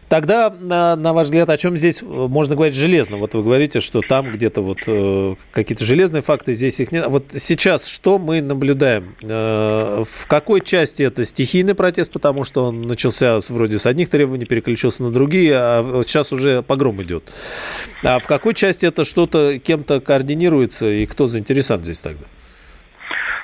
Тогда, 0.09 0.51
на, 0.51 0.97
на 0.97 1.13
ваш 1.13 1.27
взгляд, 1.27 1.51
о 1.51 1.59
чем 1.59 1.77
здесь 1.77 2.03
можно 2.03 2.55
говорить 2.55 2.75
железно? 2.75 3.19
Вот 3.19 3.35
вы 3.35 3.43
говорите, 3.43 3.81
что 3.81 4.01
там 4.01 4.33
где-то 4.33 4.63
вот 4.63 4.79
э, 4.87 5.35
какие-то 5.53 5.85
железные 5.85 6.23
факты, 6.23 6.55
здесь 6.55 6.81
их 6.81 6.93
нет. 6.93 7.07
Вот 7.09 7.27
сейчас 7.37 7.87
что 7.87 8.19
мы 8.19 8.41
наблюдаем? 8.41 9.15
Э, 9.23 10.05
в 10.09 10.27
какой 10.27 10.63
части 10.63 11.03
это 11.03 11.27
стихийный 11.27 11.75
протест, 11.75 12.11
потому 12.11 12.45
что 12.45 12.65
он 12.69 12.83
начался 12.83 13.39
с, 13.39 13.51
вроде 13.51 13.79
с 13.79 13.85
одних 13.85 14.09
требований, 14.09 14.47
переключился 14.47 15.03
на 15.03 15.11
другие, 15.11 15.53
а 15.55 16.03
сейчас 16.07 16.33
уже 16.33 16.63
погром 16.63 17.03
идет. 17.03 17.25
А 18.03 18.19
в 18.19 18.27
какой 18.27 18.55
части 18.55 18.87
это 18.87 19.05
что-то 19.05 19.59
кем-то 19.59 20.01
координируется, 20.01 20.89
и 20.89 21.05
кто 21.05 21.27
заинтересован 21.27 21.85
здесь 21.85 22.01
тогда? 22.01 22.25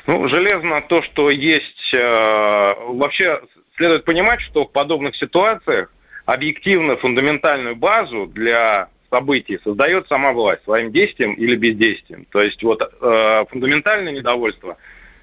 Ну, 0.07 0.29
железно 0.29 0.83
то, 0.89 1.03
что 1.03 1.29
есть... 1.29 1.93
Э, 1.93 2.75
вообще 2.89 3.41
следует 3.77 4.05
понимать, 4.05 4.41
что 4.41 4.65
в 4.65 4.73
подобных 4.73 5.17
ситуациях 5.17 5.91
объективно 6.25 6.97
фундаментальную 6.97 7.77
базу 7.77 8.27
для 8.27 8.89
событий 9.11 9.59
создает 9.63 10.09
сама 10.09 10.33
власть 10.33 10.65
своим 10.65 10.91
действием 10.91 11.35
или 11.35 11.55
бездействием. 11.55 12.27
То 12.31 12.43
есть 12.43 12.63
вот 12.63 12.83
э, 12.83 13.45
фундаментальное 13.51 14.13
недовольство 14.13 14.77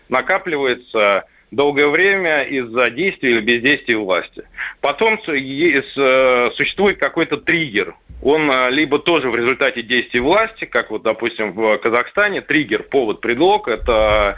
накапливается 0.07 1.25
долгое 1.51 1.87
время 1.87 2.43
из-за 2.43 2.89
действий 2.89 3.31
или 3.31 3.41
бездействия 3.41 3.97
власти. 3.97 4.43
Потом 4.79 5.19
э, 5.27 6.51
существует 6.55 6.97
какой-то 6.97 7.37
триггер. 7.37 7.95
Он 8.23 8.49
э, 8.49 8.69
либо 8.71 8.99
тоже 8.99 9.29
в 9.29 9.35
результате 9.35 9.81
действий 9.81 10.21
власти, 10.21 10.65
как 10.65 10.91
вот, 10.91 11.03
допустим, 11.03 11.51
в 11.51 11.77
Казахстане, 11.77 12.41
триггер, 12.41 12.83
повод, 12.83 13.19
предлог– 13.19 13.67
это 13.69 14.37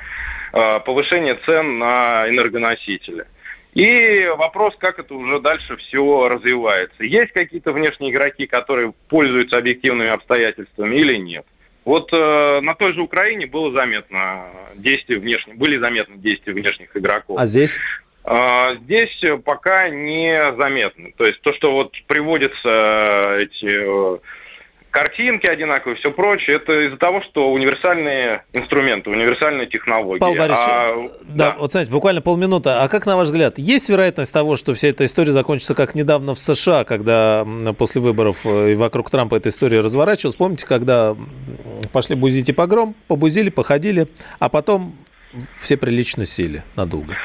э, 0.52 0.80
повышение 0.80 1.36
цен 1.46 1.78
на 1.78 2.28
энергоносители. 2.28 3.26
И 3.74 4.28
вопрос, 4.38 4.76
как 4.78 5.00
это 5.00 5.16
уже 5.16 5.40
дальше 5.40 5.78
все 5.78 6.28
развивается. 6.28 7.04
Есть 7.04 7.32
какие-то 7.34 7.72
внешние 7.72 8.12
игроки, 8.12 8.46
которые 8.46 8.94
пользуются 9.10 9.58
объективными 9.58 10.10
обстоятельствами 10.10 10.96
или 10.96 11.16
нет? 11.16 11.46
Вот 11.84 12.14
э, 12.14 12.60
на 12.62 12.76
той 12.76 12.94
же 12.94 13.02
Украине 13.02 13.48
было 13.48 13.72
заметно 13.72 14.46
действия 14.76 15.18
внешних, 15.18 15.58
были 15.58 15.78
заметны 15.78 16.18
действия 16.18 16.54
внешних 16.54 16.96
игроков. 16.96 17.38
А 17.40 17.46
здесь? 17.46 17.78
Э, 18.24 18.78
здесь 18.84 19.22
пока 19.44 19.90
не 19.90 20.54
заметны. 20.56 21.14
То 21.18 21.26
есть 21.26 21.42
то, 21.42 21.52
что 21.54 21.74
вот 21.74 21.94
приводятся 22.08 23.38
эти... 23.40 24.22
Картинки 24.94 25.48
одинаковые, 25.48 25.98
все 25.98 26.12
прочее, 26.12 26.58
это 26.58 26.86
из-за 26.86 26.98
того, 26.98 27.24
что 27.24 27.52
универсальные 27.52 28.44
инструменты, 28.54 29.10
универсальные 29.10 29.66
технологии. 29.66 30.20
Павел 30.20 30.38
Борисович, 30.38 30.68
а, 30.70 30.96
да, 31.24 31.52
да, 31.52 31.56
вот 31.58 31.72
смотрите, 31.72 31.92
буквально 31.92 32.22
полминуты. 32.22 32.70
А 32.70 32.88
как, 32.88 33.08
на 33.08 33.18
ваш 33.18 33.30
взгляд, 33.30 33.58
есть 33.58 33.90
вероятность 33.90 34.32
того, 34.32 34.56
что 34.56 34.76
вся 34.76 34.90
эта 34.90 35.06
история 35.06 35.32
закончится 35.32 35.74
как 35.74 35.96
недавно 35.96 36.36
в 36.36 36.40
США, 36.40 36.84
когда 36.84 37.44
после 37.76 38.02
выборов 38.02 38.46
э, 38.46 38.74
и 38.74 38.76
вокруг 38.76 39.10
Трампа 39.10 39.34
эта 39.34 39.50
история 39.50 39.80
разворачивалась? 39.80 40.36
Помните, 40.36 40.68
когда 40.68 41.16
пошли 41.92 42.16
бузить 42.16 42.50
и 42.50 42.54
погром, 42.54 42.94
побузили, 43.08 43.50
походили, 43.50 44.08
а 44.38 44.48
потом 44.48 44.94
все 45.58 45.78
прилично 45.78 46.26
сели 46.26 46.64
надолго. 46.76 47.16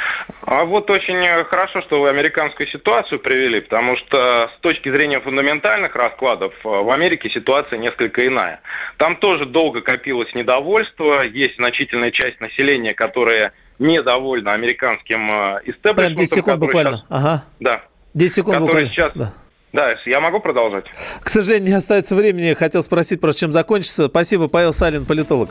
А 0.42 0.64
вот 0.64 0.90
очень 0.90 1.22
хорошо, 1.44 1.82
что 1.82 2.00
вы 2.00 2.08
американскую 2.08 2.66
ситуацию 2.68 3.18
привели, 3.18 3.60
потому 3.60 3.96
что 3.96 4.50
с 4.56 4.60
точки 4.60 4.90
зрения 4.90 5.20
фундаментальных 5.20 5.94
раскладов 5.94 6.54
э, 6.64 6.68
в 6.68 6.90
Америке 6.90 7.28
ситуация 7.28 7.78
несколько 7.78 8.26
иная. 8.26 8.60
Там 8.96 9.16
тоже 9.16 9.44
долго 9.44 9.80
копилось 9.80 10.34
недовольство, 10.34 11.22
есть 11.22 11.56
значительная 11.56 12.10
часть 12.10 12.40
населения, 12.40 12.94
которая 12.94 13.52
недовольна 13.78 14.54
американским 14.54 15.28
истеблишментом. 15.64 15.96
Прям 15.96 16.14
10 16.16 16.34
секунд 16.34 16.58
буквально. 16.58 16.96
Сейчас... 16.96 17.06
Ага. 17.08 17.44
Да. 17.60 17.82
10 18.14 18.34
секунд 18.34 18.58
буквально. 18.60 18.88
Сейчас... 18.88 19.12
Да. 19.14 19.32
Да, 19.72 19.94
я 20.06 20.20
могу 20.20 20.40
продолжать? 20.40 20.86
К 21.20 21.28
сожалению, 21.28 21.68
не 21.68 21.74
остается 21.74 22.14
времени. 22.14 22.54
Хотел 22.54 22.82
спросить, 22.82 23.20
просто 23.20 23.42
чем 23.42 23.52
закончится. 23.52 24.08
Спасибо, 24.08 24.48
Павел 24.48 24.72
Салин, 24.72 25.04
политолог. 25.04 25.50